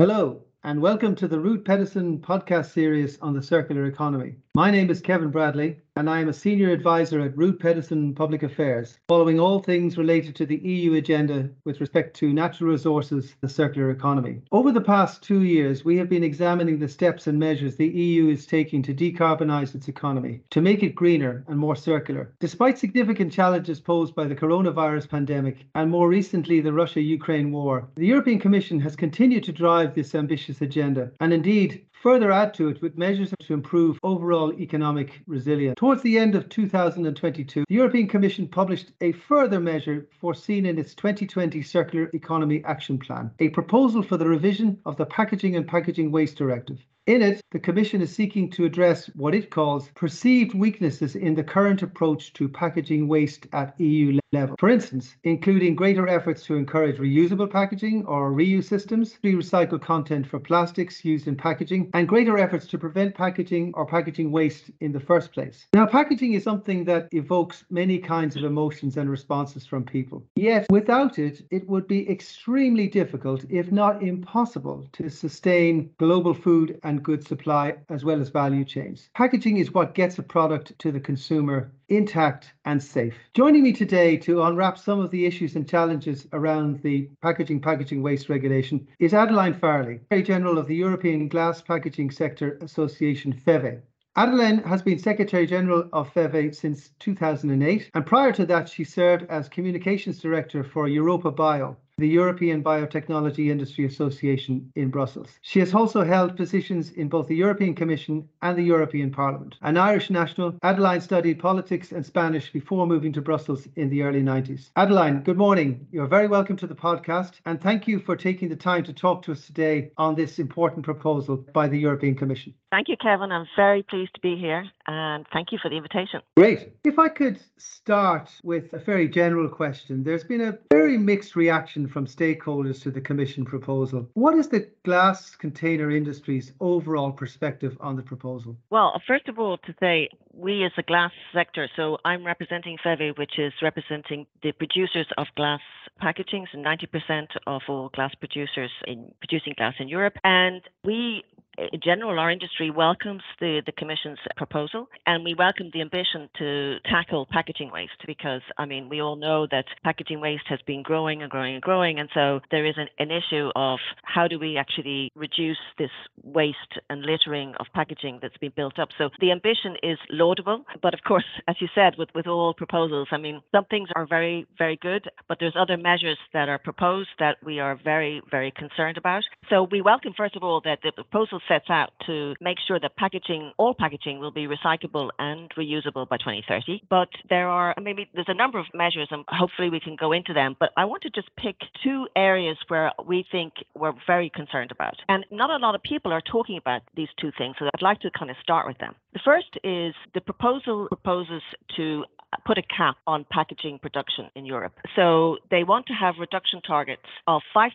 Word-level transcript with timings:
Hello, 0.00 0.40
and 0.64 0.80
welcome 0.80 1.14
to 1.16 1.28
the 1.28 1.38
Rud 1.38 1.66
Pedersen 1.66 2.20
podcast 2.20 2.72
series 2.72 3.18
on 3.20 3.34
the 3.34 3.42
circular 3.42 3.84
economy. 3.84 4.36
My 4.54 4.70
name 4.70 4.88
is 4.88 5.02
Kevin 5.02 5.30
Bradley, 5.30 5.76
and 5.96 6.08
I 6.08 6.20
am 6.20 6.28
a 6.28 6.32
senior 6.32 6.70
advisor 6.70 7.20
at 7.20 7.36
Rud 7.36 7.58
Pedersen 7.58 8.14
Public 8.14 8.42
Affairs, 8.42 8.98
following 9.08 9.40
all 9.40 9.58
things 9.58 9.98
related 9.98 10.34
to 10.36 10.46
the 10.46 10.56
EU 10.56 10.94
agenda 10.94 11.50
with 11.64 11.80
respect 11.80 12.14
to 12.16 12.32
natural 12.32 12.70
resources, 12.70 13.34
the 13.40 13.48
circular 13.48 13.90
economy. 13.90 14.40
Over 14.52 14.72
the 14.72 14.80
past 14.80 15.22
two 15.22 15.42
years, 15.42 15.84
we 15.84 15.96
have 15.96 16.08
been 16.08 16.24
examining 16.24 16.78
the 16.78 16.88
steps 16.88 17.26
and 17.26 17.38
measures 17.38 17.76
the 17.76 17.88
EU 17.88 18.28
is 18.28 18.46
taking 18.46 18.82
to 18.82 18.94
decarbonise 18.94 19.74
its 19.74 19.88
economy, 19.88 20.42
to 20.50 20.60
make 20.60 20.82
it 20.82 20.94
greener 20.94 21.44
and 21.48 21.58
more 21.58 21.76
circular. 21.76 22.32
Despite 22.40 22.78
significant 22.78 23.32
challenges 23.32 23.80
posed 23.80 24.14
by 24.14 24.24
the 24.24 24.36
coronavirus 24.36 25.08
pandemic 25.08 25.66
and 25.74 25.90
more 25.90 26.08
recently 26.08 26.60
the 26.60 26.72
Russia 26.72 27.00
Ukraine 27.00 27.52
war, 27.52 27.88
the 27.96 28.06
European 28.06 28.38
Commission 28.38 28.80
has 28.80 28.96
continued 28.96 29.44
to 29.44 29.52
drive 29.52 29.94
this 29.94 30.14
ambitious 30.14 30.60
agenda 30.60 31.10
and 31.20 31.32
indeed 31.32 31.84
further 32.00 32.32
add 32.32 32.54
to 32.54 32.68
it 32.68 32.80
with 32.80 32.96
measures 32.96 33.34
to 33.38 33.52
improve 33.52 33.98
overall 34.02 34.52
economic 34.54 35.20
resilience. 35.26 35.74
Towards 35.76 36.02
the 36.02 36.18
end 36.18 36.34
of 36.34 36.48
2022, 36.48 37.64
the 37.68 37.74
European 37.74 38.08
Commission 38.08 38.48
published 38.48 38.92
a 39.02 39.12
further 39.12 39.60
measure 39.60 40.08
foreseen 40.18 40.64
in 40.64 40.78
its 40.78 40.94
2020 40.94 41.60
Circular 41.60 42.10
Economy 42.14 42.62
Action 42.64 42.98
Plan, 42.98 43.30
a 43.38 43.50
proposal 43.50 44.02
for 44.02 44.16
the 44.16 44.26
revision 44.26 44.78
of 44.86 44.96
the 44.96 45.06
Packaging 45.06 45.56
and 45.56 45.68
Packaging 45.68 46.10
Waste 46.10 46.36
Directive. 46.36 46.78
In 47.10 47.22
it, 47.22 47.40
the 47.50 47.58
Commission 47.58 48.00
is 48.00 48.14
seeking 48.14 48.48
to 48.50 48.64
address 48.64 49.06
what 49.16 49.34
it 49.34 49.50
calls 49.50 49.88
perceived 49.96 50.54
weaknesses 50.54 51.16
in 51.16 51.34
the 51.34 51.42
current 51.42 51.82
approach 51.82 52.32
to 52.34 52.48
packaging 52.48 53.08
waste 53.08 53.48
at 53.52 53.74
EU 53.80 54.20
level. 54.30 54.54
For 54.60 54.68
instance, 54.68 55.16
including 55.24 55.74
greater 55.74 56.06
efforts 56.06 56.44
to 56.44 56.54
encourage 56.54 56.98
reusable 56.98 57.50
packaging 57.50 58.06
or 58.06 58.30
reuse 58.30 58.68
systems, 58.68 59.18
re 59.24 59.34
recycled 59.34 59.82
content 59.82 60.24
for 60.24 60.38
plastics 60.38 61.04
used 61.04 61.26
in 61.26 61.34
packaging, 61.34 61.90
and 61.94 62.06
greater 62.06 62.38
efforts 62.38 62.68
to 62.68 62.78
prevent 62.78 63.16
packaging 63.16 63.72
or 63.74 63.86
packaging 63.86 64.30
waste 64.30 64.70
in 64.78 64.92
the 64.92 65.00
first 65.00 65.32
place. 65.32 65.66
Now, 65.74 65.86
packaging 65.86 66.34
is 66.34 66.44
something 66.44 66.84
that 66.84 67.08
evokes 67.10 67.64
many 67.70 67.98
kinds 67.98 68.36
of 68.36 68.44
emotions 68.44 68.96
and 68.96 69.10
responses 69.10 69.66
from 69.66 69.82
people. 69.82 70.24
Yet, 70.36 70.66
without 70.70 71.18
it, 71.18 71.42
it 71.50 71.68
would 71.68 71.88
be 71.88 72.08
extremely 72.08 72.86
difficult, 72.86 73.44
if 73.50 73.72
not 73.72 74.00
impossible, 74.00 74.86
to 74.92 75.10
sustain 75.10 75.90
global 75.98 76.34
food 76.34 76.78
and 76.84 76.99
good 77.02 77.26
supply 77.26 77.76
as 77.88 78.04
well 78.04 78.20
as 78.20 78.28
value 78.28 78.64
chains. 78.64 79.08
Packaging 79.14 79.56
is 79.56 79.72
what 79.72 79.94
gets 79.94 80.18
a 80.18 80.22
product 80.22 80.78
to 80.78 80.92
the 80.92 81.00
consumer 81.00 81.72
intact 81.88 82.52
and 82.64 82.82
safe. 82.82 83.14
Joining 83.34 83.62
me 83.62 83.72
today 83.72 84.16
to 84.18 84.42
unwrap 84.42 84.78
some 84.78 85.00
of 85.00 85.10
the 85.10 85.26
issues 85.26 85.56
and 85.56 85.68
challenges 85.68 86.26
around 86.32 86.80
the 86.82 87.08
packaging 87.22 87.60
packaging 87.60 88.02
waste 88.02 88.28
regulation 88.28 88.86
is 88.98 89.14
Adeline 89.14 89.54
Farrelly, 89.54 90.00
Secretary 90.00 90.22
General 90.22 90.58
of 90.58 90.66
the 90.66 90.76
European 90.76 91.28
Glass 91.28 91.60
Packaging 91.60 92.10
Sector 92.10 92.58
Association 92.62 93.32
FEVE. 93.32 93.82
Adeline 94.16 94.58
has 94.64 94.82
been 94.82 94.98
Secretary 94.98 95.46
General 95.46 95.88
of 95.92 96.12
FEVE 96.12 96.52
since 96.54 96.90
2008, 96.98 97.90
and 97.94 98.04
prior 98.04 98.32
to 98.32 98.44
that, 98.44 98.68
she 98.68 98.82
served 98.82 99.24
as 99.30 99.48
Communications 99.48 100.18
Director 100.18 100.64
for 100.64 100.88
EuropaBio, 100.88 101.76
the 102.00 102.08
European 102.08 102.64
Biotechnology 102.64 103.50
Industry 103.50 103.84
Association 103.84 104.72
in 104.74 104.88
Brussels. 104.90 105.28
She 105.42 105.60
has 105.60 105.74
also 105.74 106.02
held 106.02 106.36
positions 106.36 106.92
in 106.92 107.08
both 107.08 107.28
the 107.28 107.36
European 107.36 107.74
Commission 107.74 108.26
and 108.40 108.56
the 108.56 108.62
European 108.62 109.10
Parliament. 109.10 109.56
An 109.60 109.76
Irish 109.76 110.08
national, 110.08 110.56
Adeline 110.62 111.02
studied 111.02 111.38
politics 111.38 111.92
and 111.92 112.04
Spanish 112.04 112.50
before 112.52 112.86
moving 112.86 113.12
to 113.12 113.20
Brussels 113.20 113.68
in 113.76 113.90
the 113.90 114.02
early 114.02 114.22
90s. 114.22 114.70
Adeline, 114.76 115.22
good 115.22 115.36
morning. 115.36 115.86
You're 115.92 116.06
very 116.06 116.26
welcome 116.26 116.56
to 116.56 116.66
the 116.66 116.74
podcast, 116.74 117.32
and 117.44 117.60
thank 117.60 117.86
you 117.86 118.00
for 118.00 118.16
taking 118.16 118.48
the 118.48 118.56
time 118.56 118.82
to 118.84 118.92
talk 118.94 119.22
to 119.22 119.32
us 119.32 119.44
today 119.46 119.90
on 119.98 120.14
this 120.14 120.38
important 120.38 120.84
proposal 120.84 121.44
by 121.52 121.68
the 121.68 121.78
European 121.78 122.14
Commission. 122.14 122.54
Thank 122.70 122.88
you, 122.88 122.96
Kevin. 122.96 123.32
I'm 123.32 123.46
very 123.56 123.82
pleased 123.82 124.14
to 124.14 124.20
be 124.20 124.36
here, 124.36 124.64
and 124.86 125.26
thank 125.32 125.50
you 125.50 125.58
for 125.60 125.68
the 125.68 125.76
invitation. 125.76 126.20
Great. 126.36 126.72
If 126.84 127.00
I 127.00 127.08
could 127.08 127.40
start 127.56 128.30
with 128.44 128.72
a 128.72 128.78
very 128.78 129.08
general 129.08 129.48
question, 129.48 130.04
there's 130.04 130.22
been 130.22 130.40
a 130.40 130.56
very 130.70 130.96
mixed 130.96 131.34
reaction 131.34 131.88
from 131.88 132.06
stakeholders 132.06 132.80
to 132.82 132.92
the 132.92 133.00
Commission 133.00 133.44
proposal. 133.44 134.08
What 134.14 134.36
is 134.36 134.48
the 134.48 134.68
glass 134.84 135.34
container 135.34 135.90
industry's 135.90 136.52
overall 136.60 137.10
perspective 137.10 137.76
on 137.80 137.96
the 137.96 138.02
proposal? 138.02 138.56
Well, 138.70 139.02
first 139.04 139.26
of 139.28 139.40
all, 139.40 139.58
to 139.58 139.74
say 139.80 140.08
we 140.32 140.64
as 140.64 140.72
a 140.78 140.82
glass 140.82 141.10
sector, 141.34 141.68
so 141.74 141.98
I'm 142.04 142.24
representing 142.24 142.78
FEVE, 142.84 143.18
which 143.18 143.36
is 143.36 143.52
representing 143.60 144.26
the 144.44 144.52
producers 144.52 145.06
of 145.18 145.26
glass 145.34 145.60
packaging, 145.98 146.46
so 146.52 146.58
90% 146.58 147.26
of 147.48 147.62
all 147.68 147.88
glass 147.88 148.14
producers 148.14 148.70
in 148.86 149.12
producing 149.18 149.54
glass 149.56 149.74
in 149.80 149.88
Europe. 149.88 150.14
And 150.22 150.62
we 150.84 151.24
in 151.58 151.80
general, 151.82 152.18
our 152.18 152.30
industry 152.30 152.70
welcomes 152.70 153.22
the, 153.40 153.62
the 153.66 153.72
Commission's 153.72 154.18
proposal 154.36 154.88
and 155.06 155.24
we 155.24 155.34
welcome 155.34 155.70
the 155.72 155.80
ambition 155.80 156.28
to 156.38 156.76
tackle 156.84 157.26
packaging 157.30 157.70
waste 157.70 158.02
because, 158.06 158.42
I 158.56 158.66
mean, 158.66 158.88
we 158.88 159.00
all 159.00 159.16
know 159.16 159.46
that 159.50 159.64
packaging 159.84 160.20
waste 160.20 160.44
has 160.48 160.60
been 160.66 160.82
growing 160.82 161.22
and 161.22 161.30
growing 161.30 161.54
and 161.54 161.62
growing. 161.62 161.98
And 161.98 162.08
so 162.14 162.40
there 162.50 162.64
is 162.64 162.74
an, 162.76 162.88
an 162.98 163.10
issue 163.10 163.50
of 163.56 163.78
how 164.04 164.28
do 164.28 164.38
we 164.38 164.56
actually 164.56 165.10
reduce 165.14 165.58
this 165.78 165.90
waste 166.22 166.56
and 166.88 167.02
littering 167.02 167.54
of 167.58 167.66
packaging 167.74 168.20
that's 168.22 168.36
been 168.38 168.52
built 168.54 168.78
up. 168.78 168.90
So 168.96 169.10
the 169.20 169.32
ambition 169.32 169.76
is 169.82 169.98
laudable. 170.08 170.64
But 170.80 170.94
of 170.94 171.00
course, 171.06 171.26
as 171.48 171.56
you 171.60 171.68
said, 171.74 171.94
with, 171.98 172.08
with 172.14 172.26
all 172.26 172.54
proposals, 172.54 173.08
I 173.10 173.18
mean, 173.18 173.42
some 173.52 173.64
things 173.66 173.88
are 173.96 174.06
very, 174.06 174.46
very 174.56 174.76
good, 174.76 175.10
but 175.28 175.38
there's 175.40 175.56
other 175.58 175.76
measures 175.76 176.18
that 176.32 176.48
are 176.48 176.58
proposed 176.58 177.10
that 177.18 177.36
we 177.44 177.60
are 177.60 177.78
very, 177.82 178.22
very 178.30 178.52
concerned 178.52 178.96
about. 178.96 179.24
So 179.48 179.66
we 179.70 179.80
welcome, 179.80 180.14
first 180.16 180.36
of 180.36 180.42
all, 180.42 180.60
that 180.64 180.78
the 180.82 180.92
proposal 180.92 181.39
sets 181.48 181.70
out 181.70 181.90
to 182.06 182.34
make 182.40 182.58
sure 182.66 182.78
that 182.80 182.96
packaging, 182.96 183.52
all 183.56 183.74
packaging, 183.74 184.18
will 184.18 184.30
be 184.30 184.46
recyclable 184.46 185.10
and 185.18 185.50
reusable 185.56 186.08
by 186.08 186.16
2030. 186.16 186.82
But 186.88 187.08
there 187.28 187.48
are 187.48 187.74
maybe 187.80 188.08
there's 188.14 188.28
a 188.28 188.34
number 188.34 188.58
of 188.58 188.66
measures, 188.74 189.08
and 189.10 189.24
hopefully 189.28 189.70
we 189.70 189.80
can 189.80 189.96
go 189.96 190.12
into 190.12 190.32
them. 190.32 190.56
But 190.58 190.70
I 190.76 190.84
want 190.84 191.02
to 191.02 191.10
just 191.10 191.28
pick 191.36 191.56
two 191.82 192.06
areas 192.16 192.56
where 192.68 192.92
we 193.06 193.24
think 193.30 193.54
we're 193.74 193.92
very 194.06 194.30
concerned 194.30 194.70
about, 194.70 194.96
and 195.08 195.24
not 195.30 195.50
a 195.50 195.56
lot 195.56 195.74
of 195.74 195.82
people 195.82 196.12
are 196.12 196.22
talking 196.22 196.56
about 196.56 196.82
these 196.94 197.08
two 197.20 197.32
things. 197.36 197.56
So 197.58 197.66
I'd 197.66 197.82
like 197.82 198.00
to 198.00 198.10
kind 198.10 198.30
of 198.30 198.36
start 198.42 198.66
with 198.66 198.78
them. 198.78 198.94
The 199.12 199.20
first 199.24 199.58
is 199.64 199.94
the 200.14 200.20
proposal 200.20 200.88
proposes 200.88 201.42
to 201.76 202.04
put 202.44 202.58
a 202.58 202.62
cap 202.62 202.96
on 203.06 203.24
packaging 203.30 203.78
production 203.78 204.26
in 204.34 204.44
Europe. 204.44 204.72
So 204.96 205.38
they 205.50 205.64
want 205.64 205.86
to 205.86 205.92
have 205.92 206.16
reduction 206.18 206.60
targets 206.62 207.02
of 207.26 207.42
5% 207.54 207.70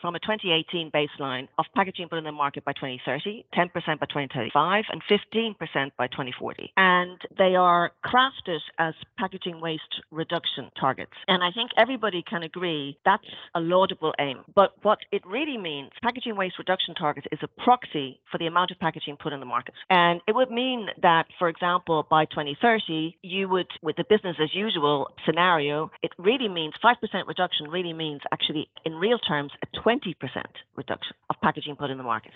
from 0.00 0.14
a 0.14 0.20
2018 0.20 0.90
baseline 0.90 1.48
of 1.58 1.66
packaging 1.74 2.08
put 2.08 2.18
in 2.18 2.24
the 2.24 2.32
market 2.32 2.64
by 2.64 2.72
2030, 2.72 3.44
10% 3.54 3.72
by 3.72 4.06
2035, 4.06 4.84
and 4.90 5.02
15% 5.10 5.90
by 5.96 6.06
2040. 6.06 6.72
And 6.76 7.18
they 7.36 7.54
are 7.56 7.92
crafted 8.04 8.60
as 8.78 8.94
packaging 9.18 9.60
waste 9.60 10.02
reduction 10.10 10.70
targets. 10.78 11.12
And 11.28 11.42
I 11.42 11.50
think 11.52 11.70
everybody 11.76 12.22
can 12.22 12.42
agree 12.42 12.98
that's 13.04 13.24
a 13.54 13.60
laudable 13.60 14.14
aim. 14.18 14.38
But 14.54 14.72
what 14.82 14.98
it 15.12 15.22
really 15.26 15.58
means, 15.58 15.90
packaging 16.02 16.36
waste 16.36 16.58
reduction 16.58 16.94
targets 16.94 17.26
is 17.32 17.38
a 17.42 17.48
proxy 17.62 18.20
for 18.30 18.38
the 18.38 18.46
amount 18.46 18.70
of 18.70 18.78
packaging 18.78 19.16
put 19.16 19.32
in 19.32 19.40
the 19.40 19.46
market. 19.46 19.74
And 19.88 20.20
it 20.26 20.34
would 20.34 20.50
mean 20.50 20.88
that, 21.02 21.26
for 21.38 21.48
example, 21.48 22.06
by 22.08 22.24
2030, 22.26 23.16
you 23.22 23.48
would 23.48 23.68
with 23.90 23.96
the 23.96 24.14
business 24.16 24.36
as 24.40 24.54
usual 24.54 25.10
scenario, 25.26 25.90
it 26.00 26.12
really 26.16 26.48
means 26.48 26.74
5% 26.82 26.94
reduction 27.26 27.68
really 27.68 27.92
means 27.92 28.20
actually 28.30 28.68
in 28.84 28.94
real 28.94 29.18
terms 29.18 29.50
a 29.64 29.78
20% 29.78 30.14
reduction 30.76 31.16
of 31.28 31.36
packaging 31.42 31.74
put 31.74 31.90
in 31.90 31.98
the 31.98 32.04
market. 32.04 32.30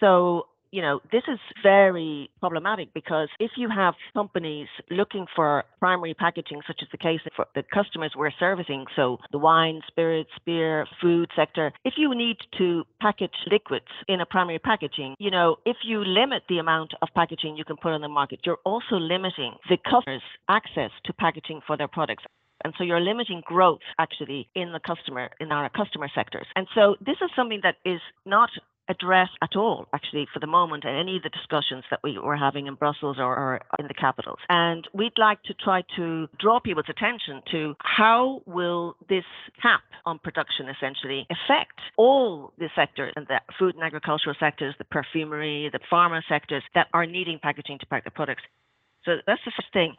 So 0.00 0.48
you 0.76 0.82
know, 0.82 1.00
this 1.10 1.22
is 1.26 1.38
very 1.62 2.28
problematic 2.38 2.92
because 2.92 3.30
if 3.40 3.52
you 3.56 3.70
have 3.74 3.94
companies 4.12 4.68
looking 4.90 5.24
for 5.34 5.64
primary 5.80 6.12
packaging, 6.12 6.60
such 6.66 6.80
as 6.82 6.88
the 6.92 6.98
case 6.98 7.20
for 7.34 7.46
the 7.54 7.62
customers 7.72 8.12
we're 8.14 8.30
servicing, 8.38 8.84
so 8.94 9.16
the 9.32 9.38
wine, 9.38 9.80
spirits, 9.88 10.28
beer, 10.44 10.86
food 11.00 11.30
sector, 11.34 11.72
if 11.86 11.94
you 11.96 12.14
need 12.14 12.36
to 12.58 12.84
package 13.00 13.38
liquids 13.50 13.86
in 14.06 14.20
a 14.20 14.26
primary 14.26 14.58
packaging, 14.58 15.14
you 15.18 15.30
know, 15.30 15.56
if 15.64 15.78
you 15.82 16.04
limit 16.04 16.42
the 16.50 16.58
amount 16.58 16.92
of 17.00 17.08
packaging 17.14 17.56
you 17.56 17.64
can 17.64 17.76
put 17.78 17.92
on 17.92 18.02
the 18.02 18.08
market, 18.08 18.40
you're 18.44 18.58
also 18.66 18.96
limiting 18.96 19.54
the 19.70 19.78
customers' 19.78 20.20
access 20.50 20.90
to 21.06 21.12
packaging 21.14 21.62
for 21.66 21.78
their 21.78 21.88
products. 21.88 22.24
And 22.64 22.74
so 22.76 22.84
you're 22.84 23.00
limiting 23.00 23.42
growth 23.46 23.80
actually 23.98 24.48
in 24.54 24.72
the 24.72 24.80
customer, 24.80 25.30
in 25.40 25.52
our 25.52 25.70
customer 25.70 26.10
sectors. 26.14 26.46
And 26.54 26.66
so 26.74 26.96
this 27.00 27.16
is 27.22 27.30
something 27.34 27.60
that 27.62 27.76
is 27.84 28.00
not 28.26 28.50
address 28.88 29.28
at 29.42 29.56
all, 29.56 29.86
actually, 29.92 30.26
for 30.32 30.40
the 30.40 30.46
moment, 30.46 30.84
in 30.84 30.94
any 30.94 31.16
of 31.16 31.22
the 31.22 31.30
discussions 31.30 31.84
that 31.90 32.00
we 32.02 32.18
were 32.18 32.36
having 32.36 32.66
in 32.66 32.74
Brussels 32.74 33.16
or, 33.18 33.36
or, 33.36 33.60
in 33.78 33.88
the 33.88 33.94
capitals. 33.94 34.38
And 34.48 34.86
we'd 34.92 35.18
like 35.18 35.42
to 35.44 35.54
try 35.54 35.82
to 35.96 36.28
draw 36.38 36.60
people's 36.60 36.86
attention 36.88 37.42
to 37.52 37.74
how 37.80 38.42
will 38.46 38.96
this 39.08 39.24
cap 39.60 39.82
on 40.04 40.18
production 40.18 40.68
essentially 40.68 41.26
affect 41.30 41.80
all 41.96 42.52
the 42.58 42.68
sectors, 42.74 43.12
and 43.16 43.26
the 43.26 43.40
food 43.58 43.74
and 43.74 43.84
agricultural 43.84 44.36
sectors, 44.38 44.74
the 44.78 44.84
perfumery, 44.84 45.70
the 45.72 45.80
pharma 45.90 46.22
sectors 46.28 46.62
that 46.74 46.88
are 46.92 47.06
needing 47.06 47.38
packaging 47.42 47.78
to 47.78 47.86
pack 47.86 48.04
their 48.04 48.10
products. 48.10 48.42
So 49.04 49.16
that's 49.26 49.40
the 49.44 49.52
first 49.56 49.72
thing. 49.72 49.94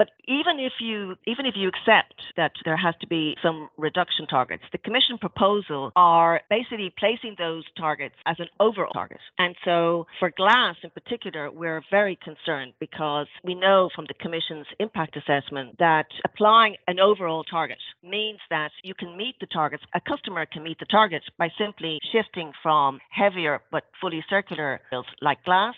But 0.00 0.12
even 0.26 0.58
if 0.58 0.72
you 0.80 1.16
even 1.26 1.44
if 1.44 1.56
you 1.58 1.68
accept 1.68 2.14
that 2.38 2.52
there 2.64 2.78
has 2.78 2.94
to 3.02 3.06
be 3.06 3.36
some 3.42 3.68
reduction 3.76 4.26
targets, 4.26 4.62
the 4.72 4.78
Commission 4.78 5.18
proposal 5.18 5.92
are 5.94 6.40
basically 6.48 6.90
placing 6.98 7.34
those 7.36 7.64
targets 7.76 8.14
as 8.24 8.36
an 8.38 8.46
overall 8.58 8.94
target. 8.94 9.18
And 9.38 9.54
so 9.62 10.06
for 10.18 10.30
glass 10.34 10.76
in 10.82 10.88
particular, 10.88 11.50
we're 11.50 11.82
very 11.90 12.18
concerned 12.24 12.72
because 12.80 13.26
we 13.44 13.54
know 13.54 13.90
from 13.94 14.06
the 14.08 14.14
Commission's 14.14 14.64
impact 14.78 15.18
assessment 15.18 15.76
that 15.80 16.06
applying 16.24 16.76
an 16.88 16.98
overall 16.98 17.44
target 17.44 17.76
means 18.02 18.38
that 18.48 18.70
you 18.82 18.94
can 18.94 19.18
meet 19.18 19.34
the 19.38 19.46
targets, 19.48 19.82
a 19.94 20.00
customer 20.00 20.46
can 20.46 20.62
meet 20.62 20.78
the 20.78 20.86
targets 20.86 21.26
by 21.36 21.50
simply 21.58 21.98
shifting 22.10 22.52
from 22.62 23.00
heavier 23.10 23.60
but 23.70 23.84
fully 24.00 24.24
circular 24.30 24.80
bills 24.90 25.04
like 25.20 25.44
glass 25.44 25.74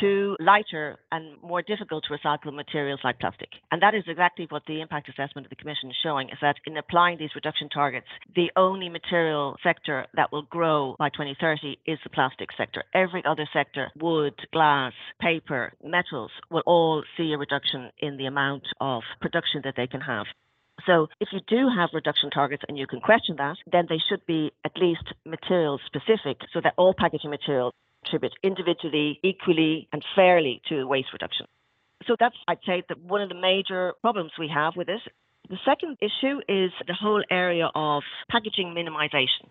to 0.00 0.36
lighter 0.40 0.98
and 1.10 1.40
more 1.42 1.62
difficult 1.62 2.04
to 2.04 2.16
recycle 2.16 2.54
materials 2.54 3.00
like 3.04 3.18
plastic. 3.18 3.48
And 3.70 3.82
that 3.82 3.94
is 3.94 4.04
exactly 4.06 4.46
what 4.48 4.62
the 4.66 4.80
impact 4.80 5.08
assessment 5.08 5.46
of 5.46 5.50
the 5.50 5.56
Commission 5.56 5.90
is 5.90 5.96
showing 6.02 6.28
is 6.28 6.38
that 6.40 6.56
in 6.66 6.76
applying 6.76 7.18
these 7.18 7.34
reduction 7.34 7.68
targets, 7.68 8.06
the 8.34 8.50
only 8.56 8.88
material 8.88 9.56
sector 9.62 10.06
that 10.14 10.32
will 10.32 10.42
grow 10.42 10.96
by 10.98 11.08
2030 11.08 11.78
is 11.86 11.98
the 12.04 12.10
plastic 12.10 12.48
sector. 12.56 12.84
Every 12.94 13.22
other 13.24 13.48
sector, 13.52 13.90
wood, 13.98 14.34
glass, 14.52 14.92
paper, 15.20 15.72
metals, 15.82 16.30
will 16.50 16.62
all 16.66 17.02
see 17.16 17.32
a 17.32 17.38
reduction 17.38 17.90
in 17.98 18.16
the 18.16 18.26
amount 18.26 18.64
of 18.80 19.02
production 19.20 19.62
that 19.64 19.74
they 19.76 19.86
can 19.86 20.00
have. 20.00 20.26
So 20.86 21.08
if 21.20 21.28
you 21.32 21.40
do 21.48 21.68
have 21.74 21.90
reduction 21.94 22.30
targets 22.30 22.62
and 22.68 22.76
you 22.76 22.86
can 22.86 23.00
question 23.00 23.36
that, 23.38 23.56
then 23.70 23.86
they 23.88 23.98
should 24.08 24.24
be 24.26 24.52
at 24.64 24.76
least 24.76 25.04
material 25.24 25.80
specific 25.86 26.38
so 26.52 26.60
that 26.62 26.74
all 26.76 26.94
packaging 26.96 27.30
materials 27.30 27.72
contribute 28.06 28.34
individually, 28.42 29.18
equally, 29.22 29.88
and 29.92 30.04
fairly 30.14 30.62
to 30.68 30.84
waste 30.86 31.08
reduction. 31.12 31.46
So 32.06 32.16
that's, 32.18 32.36
I'd 32.46 32.58
say, 32.66 32.82
that 32.88 33.00
one 33.00 33.20
of 33.20 33.28
the 33.28 33.34
major 33.34 33.94
problems 34.00 34.32
we 34.38 34.48
have 34.48 34.76
with 34.76 34.86
this. 34.86 35.00
The 35.48 35.58
second 35.64 35.98
issue 36.00 36.40
is 36.48 36.72
the 36.86 36.94
whole 36.94 37.22
area 37.30 37.70
of 37.74 38.02
packaging 38.30 38.74
minimization. 38.74 39.48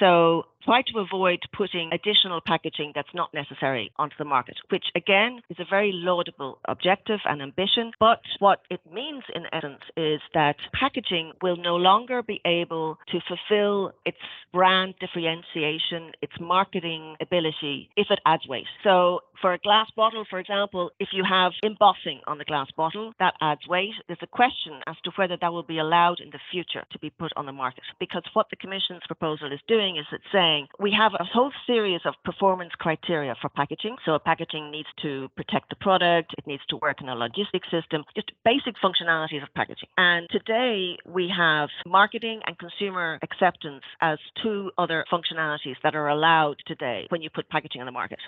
So 0.00 0.44
try 0.64 0.82
to 0.82 0.98
avoid 0.98 1.40
putting 1.52 1.90
additional 1.92 2.40
packaging 2.40 2.92
that's 2.94 3.14
not 3.14 3.32
necessary 3.34 3.90
onto 3.96 4.16
the 4.18 4.24
market, 4.24 4.56
which 4.70 4.86
again 4.94 5.40
is 5.50 5.56
a 5.58 5.64
very 5.68 5.92
laudable 5.92 6.58
objective 6.66 7.20
and 7.24 7.42
ambition. 7.42 7.92
But 7.98 8.20
what 8.38 8.60
it 8.70 8.80
means 8.92 9.24
in 9.34 9.46
essence 9.52 9.82
is 9.96 10.20
that 10.34 10.56
packaging 10.72 11.32
will 11.42 11.56
no 11.56 11.76
longer 11.76 12.22
be 12.22 12.40
able 12.44 12.98
to 13.08 13.20
fulfill 13.26 13.92
its 14.04 14.18
brand 14.52 14.94
differentiation, 15.00 16.12
its 16.20 16.34
marketing 16.40 17.16
ability 17.20 17.88
if 17.96 18.08
it 18.10 18.20
adds 18.26 18.46
weight. 18.46 18.66
So 18.84 19.20
for 19.42 19.52
a 19.52 19.58
glass 19.58 19.88
bottle, 19.94 20.24
for 20.30 20.38
example, 20.38 20.92
if 20.98 21.08
you 21.12 21.24
have 21.28 21.52
embossing 21.62 22.20
on 22.26 22.38
the 22.38 22.44
glass 22.44 22.68
bottle, 22.76 23.12
that 23.18 23.34
adds 23.40 23.66
weight. 23.68 23.92
There's 24.06 24.18
a 24.22 24.26
question 24.26 24.80
as 24.86 24.96
to 25.04 25.10
whether 25.16 25.36
that 25.38 25.52
will 25.52 25.64
be 25.64 25.78
allowed 25.78 26.20
in 26.20 26.30
the 26.30 26.38
future 26.50 26.84
to 26.92 26.98
be 27.00 27.10
put 27.10 27.32
on 27.36 27.44
the 27.44 27.52
market. 27.52 27.82
Because 27.98 28.22
what 28.32 28.46
the 28.48 28.56
Commission's 28.56 29.02
proposal 29.06 29.52
is 29.52 29.60
doing 29.66 29.96
is 29.96 30.06
it's 30.12 30.24
saying 30.32 30.68
we 30.78 30.92
have 30.96 31.12
a 31.18 31.24
whole 31.24 31.52
series 31.66 32.00
of 32.06 32.14
performance 32.24 32.72
criteria 32.78 33.34
for 33.42 33.48
packaging. 33.48 33.96
So 34.06 34.14
a 34.14 34.20
packaging 34.20 34.70
needs 34.70 34.88
to 35.02 35.28
protect 35.36 35.68
the 35.68 35.76
product, 35.76 36.34
it 36.38 36.46
needs 36.46 36.62
to 36.70 36.76
work 36.76 37.02
in 37.02 37.08
a 37.08 37.14
logistics 37.14 37.68
system, 37.70 38.04
just 38.14 38.30
basic 38.44 38.76
functionalities 38.82 39.42
of 39.42 39.52
packaging. 39.54 39.88
And 39.98 40.28
today 40.30 40.96
we 41.04 41.28
have 41.36 41.68
marketing 41.84 42.40
and 42.46 42.56
consumer 42.56 43.18
acceptance 43.22 43.82
as 44.00 44.18
two 44.40 44.70
other 44.78 45.04
functionalities 45.12 45.76
that 45.82 45.96
are 45.96 46.08
allowed 46.08 46.56
today 46.66 47.06
when 47.08 47.22
you 47.22 47.30
put 47.30 47.48
packaging 47.48 47.80
on 47.80 47.86
the 47.86 47.92
market. 47.92 48.20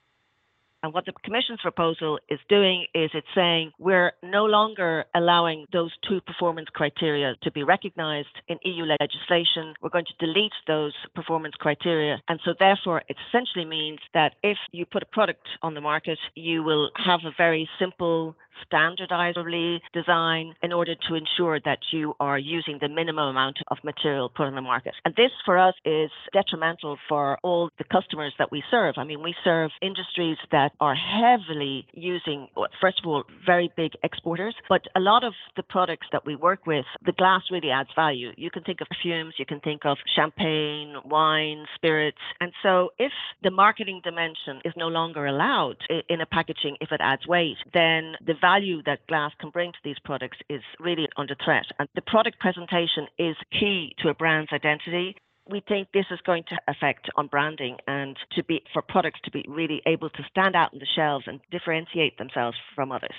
And 0.85 0.93
what 0.93 1.07
the 1.07 1.15
Commission's 1.25 1.63
proposal 1.63 2.19
is 2.29 2.39
doing 2.47 2.85
is 2.95 3.11
it's 3.15 3.27
saying 3.35 3.73
we're 3.79 4.13
no 4.23 4.45
longer 4.45 5.07
allowing 5.15 5.65
those 5.73 5.91
two 6.07 6.21
performance 6.21 6.69
criteria 6.75 7.37
to 7.43 7.51
be 7.51 7.63
recognized 7.63 8.37
in 8.49 8.59
EU 8.65 8.85
legislation. 9.01 9.73
We're 9.81 9.89
going 9.89 10.05
to 10.05 10.27
delete 10.27 10.53
those 10.67 10.93
performance 11.15 11.55
criteria. 11.55 12.21
And 12.29 12.39
so, 12.45 12.53
therefore, 12.59 13.01
it 13.09 13.17
essentially 13.31 13.65
means 13.65 13.99
that 14.13 14.35
if 14.43 14.59
you 14.73 14.85
put 14.85 15.03
a 15.03 15.07
product 15.07 15.49
on 15.63 15.73
the 15.73 15.81
market, 15.81 16.19
you 16.35 16.63
will 16.63 16.91
have 16.97 17.21
a 17.25 17.33
very 17.35 17.67
simple 17.79 18.37
standardizably 18.71 19.81
design 19.93 20.55
in 20.63 20.73
order 20.73 20.95
to 21.09 21.15
ensure 21.15 21.61
that 21.65 21.79
you 21.93 22.15
are 22.21 22.39
using 22.39 22.79
the 22.81 22.89
minimum 22.89 23.29
amount 23.29 23.59
of 23.69 23.79
material 23.85 24.29
put 24.29 24.47
on 24.47 24.55
the 24.55 24.63
market. 24.63 24.95
And 25.05 25.15
this 25.17 25.31
for 25.45 25.59
us 25.59 25.75
is 25.85 26.11
detrimental 26.33 26.99
for 27.09 27.39
all 27.43 27.71
the 27.79 27.85
customers 27.85 28.35
that 28.39 28.51
we 28.51 28.63
serve. 28.71 28.95
I 28.99 29.05
mean, 29.05 29.23
we 29.23 29.35
serve 29.45 29.71
industries 29.83 30.39
that 30.53 30.73
are 30.81 30.95
heavily 30.95 31.87
using, 31.93 32.49
first 32.81 33.01
of 33.01 33.07
all, 33.07 33.25
very 33.45 33.71
big 33.77 33.93
exporters, 34.03 34.55
but 34.69 34.83
a 34.97 35.01
lot 35.01 35.25
of 35.25 35.33
the 35.57 35.63
products 35.63 36.07
that 36.13 36.27
we 36.27 36.37
work 36.37 36.67
with, 36.67 36.85
the 37.05 37.13
glass 37.13 37.43
really 37.51 37.71
adds 37.71 37.91
value. 37.95 38.33
You 38.37 38.51
can 38.51 38.63
think 38.63 38.81
of 38.81 38.89
perfumes, 38.89 39.35
you 39.39 39.47
can 39.47 39.61
think 39.61 39.85
of 39.85 39.99
champagne, 40.15 40.97
wine, 41.05 41.67
spirits. 41.75 42.19
And 42.41 42.53
so 42.63 42.91
if 42.99 43.13
the 43.43 43.51
marketing 43.51 44.01
dimension 44.05 44.61
is 44.65 44.73
no 44.77 44.89
longer 44.89 45.27
allowed 45.27 45.77
in 46.09 46.21
a 46.21 46.27
packaging 46.27 46.77
if 46.81 46.93
it 46.93 47.01
adds 47.01 47.27
weight, 47.27 47.57
then 47.73 48.15
the 48.25 48.35
value 48.45 48.83
that 48.85 49.07
glass 49.07 49.33
can 49.41 49.51
bring 49.51 49.73
to 49.73 49.79
these 49.85 49.99
products 50.05 50.39
is 50.51 50.63
really 50.79 51.09
under 51.17 51.37
threat. 51.43 51.67
And 51.79 51.89
the 51.95 52.03
product 52.03 52.39
presentation 52.41 53.07
is 53.19 53.37
key 53.59 53.95
to 54.01 54.09
a 54.09 54.15
brand's 54.15 54.53
identity 54.53 55.17
we 55.51 55.63
think 55.69 55.89
this 55.93 56.07
is 56.11 56.19
going 56.25 56.45
to 56.45 56.57
affect 56.69 57.11
on 57.17 57.27
branding 57.27 57.77
and 57.87 58.17
to 58.33 58.43
be 58.43 58.63
for 58.73 58.83
products 58.83 59.21
to 59.25 59.31
be 59.31 59.45
really 59.49 59.83
able 59.87 60.09
to 60.11 60.23
stand 60.31 60.57
out 60.57 60.73
on 60.73 60.79
the 60.79 60.87
shelves 60.97 61.25
and 61.27 61.41
differentiate 61.51 62.17
themselves 62.19 62.57
from 62.75 62.91
others. 62.91 63.15